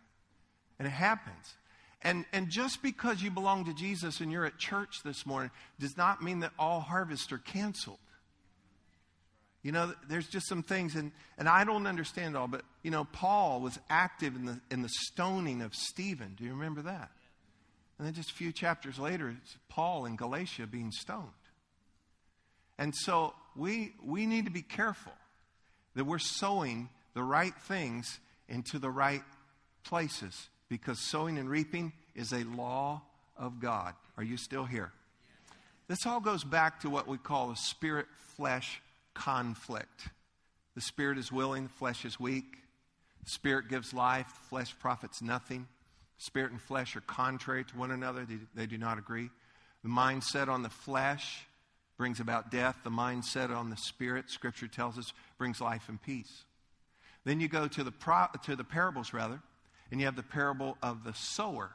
And 0.79 0.87
it 0.87 0.92
happens. 0.92 1.55
And, 2.00 2.27
and 2.33 2.48
just 2.48 2.81
because 2.81 3.24
you 3.24 3.33
belong 3.33 3.64
to 3.64 3.74
Jesus 3.74 4.20
and 4.20 4.31
you're 4.31 4.44
at 4.46 4.57
church 4.57 5.00
this 5.03 5.27
morning 5.27 5.50
does 5.81 5.96
not 5.96 6.22
mean 6.22 6.38
that 6.40 6.53
all 6.61 6.79
harvests 6.79 7.33
are 7.33 7.38
canceled. 7.38 7.98
You 9.64 9.72
know, 9.72 9.94
there's 10.09 10.29
just 10.29 10.46
some 10.46 10.62
things, 10.62 10.94
and, 10.94 11.11
and 11.38 11.48
I 11.48 11.64
don't 11.64 11.87
understand 11.87 12.37
all, 12.37 12.46
but, 12.46 12.62
you 12.83 12.90
know, 12.90 13.05
Paul 13.05 13.62
was 13.62 13.79
active 13.88 14.37
in 14.37 14.44
the, 14.44 14.61
in 14.70 14.83
the 14.83 14.90
stoning 14.90 15.62
of 15.62 15.74
Stephen. 15.74 16.35
Do 16.37 16.44
you 16.44 16.50
remember 16.50 16.83
that? 16.83 17.11
And 17.98 18.07
then 18.07 18.12
just 18.12 18.31
a 18.31 18.35
few 18.35 18.53
chapters 18.53 18.98
later, 18.98 19.35
it's 19.42 19.57
Paul 19.70 20.05
in 20.05 20.16
Galatia 20.16 20.66
being 20.66 20.92
stoned. 20.92 21.29
And 22.79 22.94
so 22.94 23.33
we, 23.57 23.94
we 24.05 24.27
need 24.27 24.44
to 24.44 24.50
be 24.50 24.61
careful 24.61 25.12
that 25.94 26.05
we're 26.05 26.18
sowing 26.18 26.90
the 27.14 27.22
right 27.22 27.55
things 27.55 28.18
into 28.50 28.79
the 28.79 28.90
right 28.90 29.22
places 29.83 30.48
because 30.68 30.98
sowing 30.98 31.38
and 31.38 31.48
reaping 31.48 31.94
is 32.14 32.33
a 32.33 32.44
law 32.44 33.00
of 33.35 33.61
God. 33.61 33.94
Are 34.18 34.24
you 34.24 34.37
still 34.37 34.64
here? 34.66 34.92
This 35.88 36.05
all 36.05 36.20
goes 36.20 36.44
back 36.44 36.81
to 36.81 36.90
what 36.90 37.09
we 37.09 37.16
call 37.16 37.50
a 37.50 37.57
spirit 37.57 38.07
flesh 38.37 38.83
conflict. 39.14 40.09
The 40.74 40.81
spirit 40.81 41.18
is 41.18 41.31
willing, 41.31 41.64
the 41.64 41.72
flesh 41.72 42.05
is 42.05 42.18
weak. 42.18 42.59
The 43.24 43.31
spirit 43.31 43.68
gives 43.68 43.94
life, 43.94 44.27
the 44.27 44.48
flesh 44.48 44.74
profits 44.79 45.22
nothing. 45.22 45.66
Spirit 46.18 46.53
and 46.53 46.61
flesh 46.61 46.94
are 46.96 47.00
contrary 47.00 47.64
to 47.64 47.77
one 47.77 47.90
another, 47.90 48.24
they, 48.24 48.38
they 48.55 48.66
do 48.66 48.79
not 48.79 48.98
agree. 48.98 49.31
The 49.83 49.88
mindset 49.88 50.48
on 50.48 50.62
the 50.62 50.70
flesh 50.70 51.46
brings 51.96 52.20
about 52.20 52.50
death. 52.50 52.77
The 52.85 52.90
mindset 52.90 53.55
on 53.55 53.70
the 53.70 53.77
spirit, 53.77 54.31
Scripture 54.31 54.68
tells 54.68 54.98
us, 54.98 55.12
brings 55.38 55.61
life 55.61 55.88
and 55.88 56.00
peace. 56.03 56.44
Then 57.24 57.40
you 57.40 57.48
go 57.48 57.68
to 57.68 57.85
the, 57.85 57.92
pro, 57.92 58.27
to 58.44 58.57
the 58.57 58.64
parables, 58.64 59.12
rather, 59.12 59.40
and 59.90 60.00
you 60.00 60.07
have 60.07 60.16
the 60.16 60.22
parable 60.22 60.77
of 60.83 61.05
the 61.05 61.14
sower. 61.14 61.70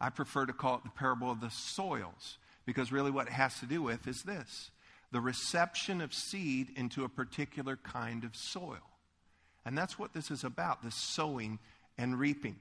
I 0.00 0.10
prefer 0.10 0.46
to 0.46 0.52
call 0.52 0.76
it 0.76 0.84
the 0.84 0.90
parable 0.90 1.30
of 1.30 1.40
the 1.40 1.50
soils, 1.50 2.38
because 2.64 2.90
really 2.90 3.10
what 3.10 3.26
it 3.26 3.32
has 3.32 3.58
to 3.60 3.66
do 3.66 3.82
with 3.82 4.06
is 4.06 4.22
this 4.22 4.70
the 5.12 5.20
reception 5.20 6.00
of 6.00 6.14
seed 6.14 6.70
into 6.76 7.04
a 7.04 7.08
particular 7.08 7.76
kind 7.76 8.24
of 8.24 8.34
soil. 8.34 8.78
And 9.64 9.76
that's 9.76 9.98
what 9.98 10.12
this 10.12 10.30
is 10.30 10.44
about 10.44 10.82
the 10.82 10.90
sowing 10.90 11.58
and 11.98 12.18
reaping. 12.18 12.56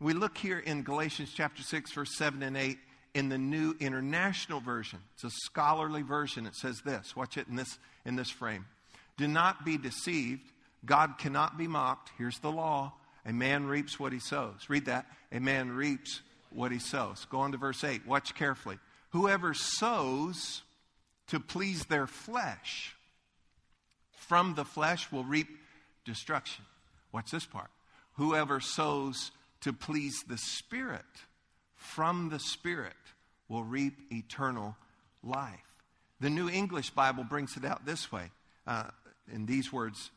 We 0.00 0.12
look 0.12 0.38
here 0.38 0.58
in 0.58 0.82
Galatians 0.82 1.32
chapter 1.34 1.62
6, 1.62 1.92
verse 1.92 2.16
7 2.16 2.42
and 2.42 2.56
8 2.56 2.78
in 3.14 3.28
the 3.28 3.38
New 3.38 3.74
International 3.80 4.60
Version. 4.60 5.00
It's 5.14 5.24
a 5.24 5.30
scholarly 5.44 6.02
version. 6.02 6.46
It 6.46 6.54
says 6.54 6.80
this. 6.84 7.16
Watch 7.16 7.36
it 7.36 7.48
in 7.48 7.56
this, 7.56 7.78
in 8.04 8.16
this 8.16 8.30
frame. 8.30 8.66
Do 9.16 9.26
not 9.26 9.64
be 9.64 9.76
deceived. 9.76 10.52
God 10.84 11.18
cannot 11.18 11.58
be 11.58 11.66
mocked. 11.66 12.12
Here's 12.16 12.38
the 12.38 12.52
law. 12.52 12.92
A 13.26 13.32
man 13.32 13.66
reaps 13.66 13.98
what 13.98 14.12
he 14.12 14.20
sows. 14.20 14.66
Read 14.68 14.86
that. 14.86 15.06
A 15.32 15.40
man 15.40 15.72
reaps 15.72 16.22
what 16.50 16.70
he 16.70 16.78
sows. 16.78 17.26
Go 17.28 17.40
on 17.40 17.52
to 17.52 17.58
verse 17.58 17.82
8. 17.82 18.06
Watch 18.06 18.34
carefully. 18.34 18.78
Whoever 19.10 19.52
sows 19.52 20.62
to 21.28 21.40
please 21.40 21.84
their 21.86 22.06
flesh 22.06 22.94
from 24.10 24.54
the 24.54 24.64
flesh 24.64 25.10
will 25.10 25.24
reap 25.24 25.48
destruction. 26.04 26.64
Watch 27.12 27.30
this 27.30 27.46
part. 27.46 27.70
Whoever 28.14 28.60
sows 28.60 29.30
to 29.62 29.72
please 29.72 30.22
the 30.28 30.36
Spirit 30.36 31.00
from 31.76 32.28
the 32.28 32.38
Spirit 32.38 32.92
will 33.48 33.64
reap 33.64 33.94
eternal 34.12 34.76
life. 35.22 35.60
The 36.20 36.30
New 36.30 36.50
English 36.50 36.90
Bible 36.90 37.24
brings 37.24 37.56
it 37.56 37.64
out 37.64 37.86
this 37.86 38.12
way 38.12 38.30
uh, 38.66 38.84
in 39.32 39.46
these 39.46 39.72
words 39.72 40.10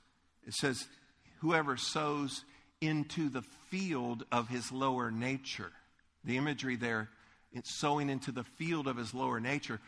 it 0.46 0.54
says, 0.54 0.88
Whoever 1.40 1.78
sows 1.78 2.44
into 2.82 3.30
the 3.30 3.44
field 3.70 4.26
of 4.32 4.50
his 4.50 4.72
lower 4.72 5.12
nature. 5.12 5.72
The 6.24 6.38
imagery 6.38 6.76
there, 6.76 7.10
it's 7.54 7.80
sowing 7.80 8.10
into 8.10 8.32
the 8.32 8.44
field 8.44 8.88
of 8.88 8.98
his 8.98 9.14
lower 9.14 9.40
nature 9.40 9.80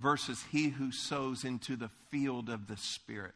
versus 0.00 0.44
he 0.50 0.70
who 0.70 0.90
sows 0.90 1.44
into 1.44 1.76
the 1.76 1.90
field 2.10 2.48
of 2.48 2.66
the 2.66 2.76
Spirit. 2.76 3.34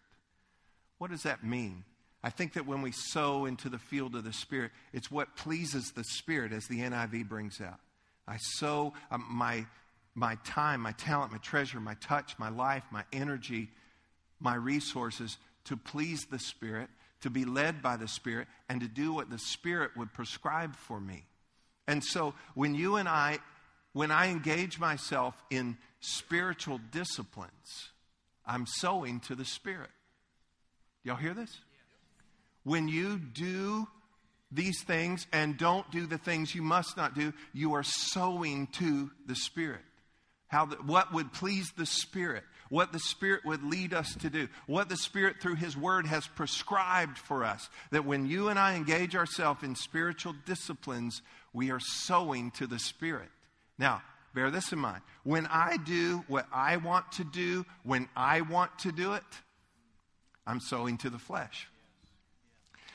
What 0.98 1.11
does 1.11 1.24
that 1.24 1.44
mean? 1.44 1.85
I 2.22 2.31
think 2.31 2.55
that 2.55 2.66
when 2.66 2.81
we 2.81 2.92
sow 2.92 3.44
into 3.44 3.68
the 3.68 3.79
field 3.79 4.14
of 4.14 4.24
the 4.24 4.33
Spirit, 4.33 4.72
it's 4.92 5.11
what 5.11 5.37
pleases 5.37 5.92
the 5.92 6.05
Spirit, 6.05 6.53
as 6.53 6.66
the 6.66 6.81
NIV 6.81 7.29
brings 7.29 7.61
out. 7.61 7.81
I 8.27 8.38
sow 8.38 8.94
um, 9.11 9.27
my, 9.29 9.66
my 10.14 10.38
time, 10.44 10.81
my 10.81 10.92
talent, 10.92 11.33
my 11.33 11.38
treasure, 11.38 11.81
my 11.81 11.94
touch, 12.00 12.38
my 12.38 12.48
life, 12.48 12.85
my 12.90 13.05
energy, 13.12 13.68
my 14.40 14.55
resources 14.55 15.37
to 15.64 15.77
please 15.77 16.24
the 16.27 16.38
Spirit, 16.38 16.88
to 17.20 17.29
be 17.29 17.44
led 17.44 17.83
by 17.83 17.98
the 17.98 18.09
Spirit, 18.09 18.48
and 18.70 18.81
to 18.81 18.88
do 18.88 19.12
what 19.12 19.29
the 19.29 19.38
Spirit 19.38 19.90
would 19.96 20.14
prescribe 20.14 20.77
for 20.77 20.98
me. 20.98 21.27
And 21.87 22.03
so 22.03 22.35
when 22.55 22.74
you 22.74 22.96
and 22.96 23.09
I, 23.09 23.38
when 23.94 24.11
I 24.11 24.28
engage 24.28 24.78
myself 24.78 25.35
in 25.48 25.78
spiritual 26.00 26.80
disciplines, 26.90 27.90
I'm 28.44 28.66
sowing 28.66 29.20
to 29.20 29.35
the 29.35 29.44
Spirit. 29.46 29.90
Y'all 31.04 31.16
hear 31.16 31.33
this? 31.33 31.57
When 32.64 32.88
you 32.88 33.18
do 33.18 33.87
these 34.50 34.83
things 34.83 35.26
and 35.33 35.57
don't 35.57 35.90
do 35.90 36.07
the 36.07 36.18
things 36.18 36.54
you 36.54 36.62
must 36.62 36.96
not 36.96 37.14
do, 37.14 37.33
you 37.52 37.74
are 37.74 37.83
sowing 37.83 38.66
to 38.78 39.11
the 39.26 39.37
Spirit. 39.37 39.80
How 40.48 40.66
the, 40.66 40.76
what 40.76 41.12
would 41.12 41.33
please 41.33 41.70
the 41.76 41.87
Spirit, 41.87 42.42
what 42.70 42.92
the 42.92 42.98
Spirit 42.98 43.44
would 43.44 43.62
lead 43.62 43.94
us 43.94 44.14
to 44.16 44.30
do, 44.30 44.48
what 44.66 44.88
the 44.88 44.96
Spirit 44.96 45.40
through 45.40 45.57
His 45.57 45.76
Word 45.76 46.07
has 46.07 46.26
prescribed 46.26 47.16
for 47.16 47.44
us. 47.44 47.68
That 47.92 48.04
when 48.04 48.26
you 48.26 48.48
and 48.48 48.59
I 48.59 48.74
engage 48.74 49.14
ourselves 49.14 49.62
in 49.62 49.76
spiritual 49.76 50.35
disciplines, 50.46 51.22
we 51.52 51.70
are 51.70 51.80
sowing 51.80 52.50
to 52.52 52.66
the 52.66 52.78
Spirit. 52.78 53.28
Now, 53.78 54.02
bear 54.34 54.50
this 54.50 54.72
in 54.72 54.78
mind. 54.78 55.02
When 55.22 55.46
I 55.46 55.76
do 55.78 56.24
what 56.28 56.46
I 56.52 56.76
want 56.76 57.12
to 57.12 57.24
do, 57.24 57.64
when 57.82 58.08
I 58.16 58.42
want 58.42 58.78
to 58.80 58.92
do 58.92 59.14
it, 59.14 59.22
I'm 60.46 60.60
sowing 60.60 60.98
to 60.98 61.10
the 61.10 61.18
flesh. 61.18 61.68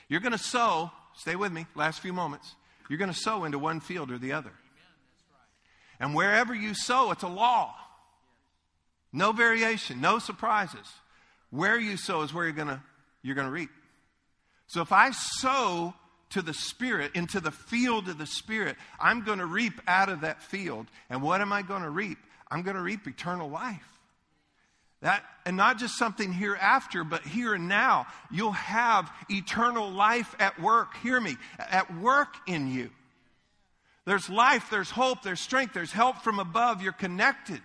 You're 0.08 0.20
going 0.22 0.34
to 0.34 0.38
sow, 0.38 0.92
stay 1.16 1.36
with 1.36 1.52
me, 1.52 1.66
last 1.76 2.00
few 2.00 2.14
moments. 2.14 2.56
You're 2.90 3.00
going 3.00 3.12
to 3.12 3.18
sow 3.18 3.44
into 3.44 3.60
one 3.60 3.80
field 3.80 4.12
or 4.12 4.18
the 4.18 4.34
other. 4.34 4.52
And 6.00 6.16
wherever 6.16 6.56
you 6.56 6.74
sow, 6.74 7.12
it's 7.12 7.24
a 7.24 7.28
law. 7.28 7.76
No 9.12 9.32
variation, 9.32 10.02
no 10.02 10.20
surprises. 10.20 10.88
Where 11.50 11.80
you 11.80 11.98
sow 11.98 12.22
is 12.22 12.34
where 12.34 12.46
you're 12.46 12.54
going 12.54 12.68
to 12.68 12.82
you're 13.22 13.36
going 13.36 13.48
to 13.48 13.54
reap. 13.54 13.70
So 14.68 14.82
if 14.82 14.92
I 14.92 15.12
sow 15.12 15.94
to 16.32 16.42
the 16.42 16.54
Spirit, 16.54 17.12
into 17.16 17.40
the 17.40 17.52
field 17.52 18.08
of 18.08 18.18
the 18.18 18.26
Spirit, 18.26 18.76
I'm 19.00 19.24
going 19.24 19.40
to 19.40 19.46
reap 19.46 19.82
out 19.88 20.10
of 20.10 20.22
that 20.22 20.44
field. 20.44 20.88
And 21.10 21.22
what 21.22 21.42
am 21.42 21.52
I 21.52 21.62
going 21.62 21.84
to 21.84 21.90
reap? 21.90 22.18
I'm 22.52 22.62
going 22.64 22.76
to 22.76 22.82
reap 22.82 23.08
eternal 23.08 23.50
life. 23.50 23.86
That, 25.02 25.24
and 25.46 25.56
not 25.56 25.80
just 25.80 25.98
something 25.98 26.34
hereafter, 26.34 27.04
but 27.04 27.22
here 27.22 27.54
and 27.54 27.70
now. 27.70 28.08
You'll 28.30 28.52
have 28.52 29.10
eternal 29.30 29.90
life 29.90 30.36
at 30.40 30.60
work. 30.60 30.98
Hear 30.98 31.20
me. 31.22 31.38
At 31.58 31.96
work 31.96 32.36
in 32.48 32.72
you. 32.72 32.90
There's 34.06 34.30
life, 34.30 34.70
there's 34.72 34.90
hope, 34.90 35.22
there's 35.22 35.40
strength, 35.40 35.74
there's 35.74 35.92
help 35.92 36.24
from 36.24 36.40
above. 36.40 36.82
You're 36.82 36.94
connected. 36.94 37.62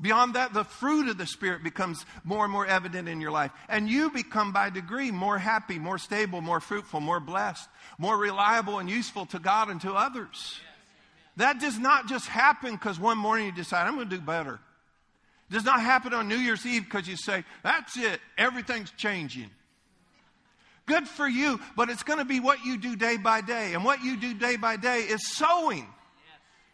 Beyond 0.00 0.34
that, 0.34 0.52
the 0.52 0.64
fruit 0.64 1.08
of 1.08 1.16
the 1.16 1.26
Spirit 1.26 1.64
becomes 1.64 2.04
more 2.22 2.44
and 2.44 2.52
more 2.52 2.66
evident 2.66 3.08
in 3.08 3.20
your 3.20 3.30
life. 3.30 3.50
And 3.68 3.88
you 3.88 4.10
become, 4.10 4.52
by 4.52 4.68
degree, 4.68 5.10
more 5.10 5.38
happy, 5.38 5.78
more 5.78 5.96
stable, 5.96 6.42
more 6.42 6.60
fruitful, 6.60 7.00
more 7.00 7.20
blessed, 7.20 7.66
more 7.98 8.16
reliable 8.18 8.78
and 8.78 8.90
useful 8.90 9.24
to 9.26 9.38
God 9.38 9.70
and 9.70 9.80
to 9.80 9.94
others. 9.94 10.60
That 11.36 11.60
does 11.60 11.78
not 11.78 12.08
just 12.08 12.26
happen 12.26 12.72
because 12.72 13.00
one 13.00 13.16
morning 13.16 13.46
you 13.46 13.52
decide, 13.52 13.86
I'm 13.86 13.94
going 13.94 14.10
to 14.10 14.16
do 14.16 14.22
better. 14.22 14.60
It 15.50 15.54
does 15.54 15.64
not 15.64 15.80
happen 15.80 16.12
on 16.12 16.28
New 16.28 16.36
Year's 16.36 16.66
Eve 16.66 16.84
because 16.84 17.08
you 17.08 17.16
say, 17.16 17.44
that's 17.62 17.96
it, 17.96 18.20
everything's 18.36 18.90
changing. 18.92 19.50
Good 20.84 21.08
for 21.08 21.26
you, 21.26 21.58
but 21.74 21.88
it's 21.88 22.02
going 22.02 22.18
to 22.20 22.24
be 22.24 22.38
what 22.38 22.64
you 22.64 22.78
do 22.78 22.96
day 22.96 23.16
by 23.16 23.40
day. 23.40 23.72
And 23.74 23.84
what 23.84 24.04
you 24.04 24.16
do 24.16 24.34
day 24.34 24.56
by 24.56 24.76
day 24.76 25.00
is 25.00 25.26
sowing. 25.36 25.86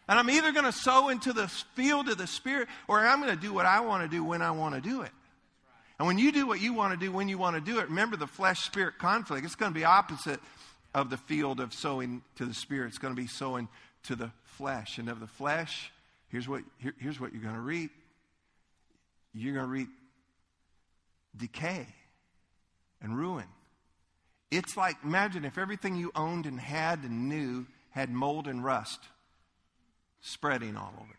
And 0.07 0.19
I'm 0.19 0.29
either 0.29 0.51
going 0.51 0.65
to 0.65 0.71
sow 0.71 1.09
into 1.09 1.31
the 1.31 1.47
field 1.47 2.09
of 2.09 2.17
the 2.17 2.27
Spirit 2.27 2.67
or 2.87 2.99
I'm 2.99 3.21
going 3.21 3.33
to 3.33 3.41
do 3.41 3.53
what 3.53 3.65
I 3.65 3.81
want 3.81 4.03
to 4.03 4.09
do 4.09 4.23
when 4.23 4.41
I 4.41 4.51
want 4.51 4.75
to 4.75 4.81
do 4.81 5.01
it. 5.01 5.11
And 5.97 6.07
when 6.07 6.17
you 6.17 6.31
do 6.31 6.47
what 6.47 6.59
you 6.59 6.73
want 6.73 6.99
to 6.99 7.05
do 7.05 7.11
when 7.11 7.29
you 7.29 7.37
want 7.37 7.55
to 7.55 7.61
do 7.61 7.79
it, 7.79 7.87
remember 7.87 8.17
the 8.17 8.27
flesh 8.27 8.61
spirit 8.61 8.97
conflict. 8.97 9.45
It's 9.45 9.55
going 9.55 9.73
to 9.73 9.79
be 9.79 9.85
opposite 9.85 10.39
of 10.93 11.09
the 11.09 11.17
field 11.17 11.59
of 11.59 11.73
sowing 11.73 12.21
to 12.35 12.45
the 12.45 12.53
Spirit. 12.53 12.87
It's 12.87 12.97
going 12.97 13.15
to 13.15 13.21
be 13.21 13.27
sowing 13.27 13.67
to 14.03 14.15
the 14.15 14.31
flesh. 14.43 14.97
And 14.97 15.07
of 15.07 15.19
the 15.19 15.27
flesh, 15.27 15.91
here's 16.29 16.47
what, 16.47 16.63
here, 16.79 16.93
here's 16.99 17.19
what 17.19 17.31
you're 17.31 17.41
going 17.41 17.55
to 17.55 17.61
reap 17.61 17.91
you're 19.35 19.53
going 19.53 19.65
to 19.65 19.71
reap 19.71 19.89
decay 21.35 21.87
and 23.01 23.17
ruin. 23.17 23.47
It's 24.51 24.77
like, 24.77 24.97
imagine 25.03 25.43
if 25.43 25.57
everything 25.57 25.95
you 25.95 26.11
owned 26.15 26.45
and 26.45 26.59
had 26.59 26.99
and 26.99 27.29
knew 27.29 27.65
had 27.89 28.11
mold 28.11 28.47
and 28.47 28.63
rust 28.63 28.99
spreading 30.23 30.75
all 30.75 30.93
over. 30.99 31.13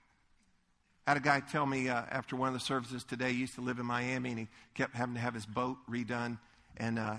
I 1.06 1.10
had 1.10 1.16
a 1.18 1.20
guy 1.20 1.40
tell 1.40 1.66
me 1.66 1.88
uh, 1.90 2.02
after 2.10 2.34
one 2.34 2.48
of 2.48 2.54
the 2.54 2.60
services 2.60 3.04
today, 3.04 3.32
he 3.32 3.40
used 3.40 3.54
to 3.56 3.60
live 3.60 3.78
in 3.78 3.84
Miami 3.84 4.30
and 4.30 4.38
he 4.38 4.48
kept 4.74 4.96
having 4.96 5.14
to 5.14 5.20
have 5.20 5.34
his 5.34 5.44
boat 5.44 5.76
redone. 5.88 6.38
And 6.78 6.98
uh, 6.98 7.16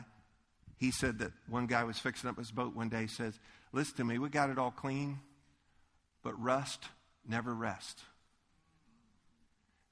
he 0.78 0.90
said 0.90 1.20
that 1.20 1.32
one 1.48 1.68
guy 1.68 1.84
was 1.84 2.00
fixing 2.00 2.30
up 2.30 2.38
his 2.38 2.52
boat 2.52 2.76
one 2.76 2.90
day. 2.90 3.02
He 3.02 3.08
says, 3.08 3.40
Listen 3.72 3.98
to 3.98 4.04
me, 4.04 4.18
we 4.18 4.30
got 4.30 4.50
it 4.50 4.58
all 4.58 4.72
clean, 4.72 5.20
but 6.24 6.42
rust 6.42 6.86
never 7.28 7.54
rests. 7.54 8.02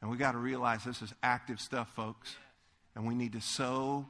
And 0.02 0.10
we 0.10 0.18
got 0.18 0.32
to 0.32 0.38
realize 0.38 0.84
this 0.84 1.02
is 1.02 1.14
active 1.22 1.60
stuff, 1.60 1.90
folks. 1.96 2.36
And 2.96 3.06
we 3.06 3.14
need 3.14 3.34
to 3.34 3.42
sow 3.42 4.08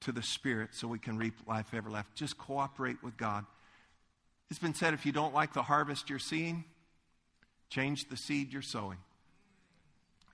to 0.00 0.12
the 0.12 0.22
Spirit 0.22 0.70
so 0.72 0.86
we 0.88 0.98
can 0.98 1.18
reap 1.18 1.34
life 1.46 1.74
everlasting. 1.74 2.12
Just 2.14 2.38
cooperate 2.38 3.02
with 3.02 3.16
God. 3.16 3.44
It's 4.50 4.58
been 4.58 4.74
said 4.74 4.94
if 4.94 5.06
you 5.06 5.12
don't 5.12 5.34
like 5.34 5.52
the 5.52 5.62
harvest 5.62 6.10
you're 6.10 6.18
seeing, 6.18 6.64
change 7.70 8.08
the 8.08 8.16
seed 8.16 8.52
you're 8.52 8.62
sowing. 8.62 8.98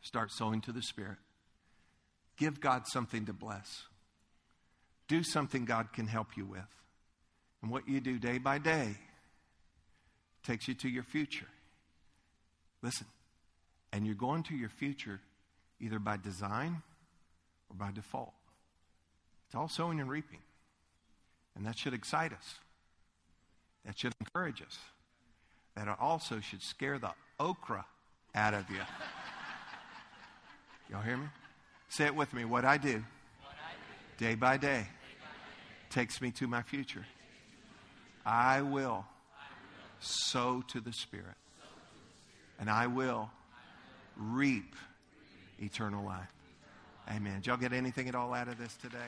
Start 0.02 0.30
sowing 0.32 0.60
to 0.62 0.72
the 0.72 0.82
Spirit. 0.82 1.18
Give 2.36 2.60
God 2.60 2.86
something 2.86 3.26
to 3.26 3.32
bless. 3.32 3.82
Do 5.08 5.22
something 5.22 5.64
God 5.64 5.92
can 5.92 6.06
help 6.06 6.36
you 6.36 6.46
with. 6.46 6.60
And 7.62 7.70
what 7.70 7.88
you 7.88 8.00
do 8.00 8.18
day 8.18 8.38
by 8.38 8.58
day 8.58 8.96
takes 10.42 10.66
you 10.68 10.74
to 10.74 10.88
your 10.88 11.02
future. 11.02 11.48
Listen, 12.82 13.06
And 13.92 14.06
you're 14.06 14.14
going 14.14 14.44
to 14.44 14.54
your 14.54 14.68
future 14.68 15.20
either 15.80 15.98
by 15.98 16.16
design 16.16 16.82
or 17.68 17.76
by 17.76 17.90
default. 17.92 18.32
It's 19.46 19.54
all 19.54 19.68
sowing 19.68 20.00
and 20.00 20.08
reaping. 20.08 20.38
And 21.56 21.66
that 21.66 21.76
should 21.76 21.94
excite 21.94 22.32
us. 22.32 22.58
That 23.84 23.98
should 23.98 24.12
encourage 24.20 24.62
us. 24.62 24.78
That 25.80 25.96
also 25.98 26.40
should 26.40 26.62
scare 26.62 26.98
the 26.98 27.12
okra 27.38 27.86
out 28.34 28.52
of 28.52 28.68
you. 28.68 28.82
Y'all 30.90 31.00
hear 31.00 31.16
me? 31.16 31.24
Say 31.88 32.04
it 32.04 32.14
with 32.14 32.34
me. 32.34 32.44
What 32.44 32.66
I 32.66 32.76
do, 32.76 33.02
day 34.18 34.34
by 34.34 34.58
day, 34.58 34.86
takes 35.88 36.20
me 36.20 36.32
to 36.32 36.46
my 36.46 36.60
future. 36.60 37.06
I 38.26 38.60
will 38.60 39.06
sow 40.00 40.62
to 40.68 40.82
the 40.82 40.92
Spirit, 40.92 41.38
and 42.58 42.68
I 42.68 42.86
will 42.86 43.30
reap 44.18 44.76
eternal 45.58 46.04
life. 46.04 46.28
Amen. 47.08 47.36
Did 47.36 47.46
y'all 47.46 47.56
get 47.56 47.72
anything 47.72 48.06
at 48.06 48.14
all 48.14 48.34
out 48.34 48.48
of 48.48 48.58
this 48.58 48.76
today? 48.76 48.98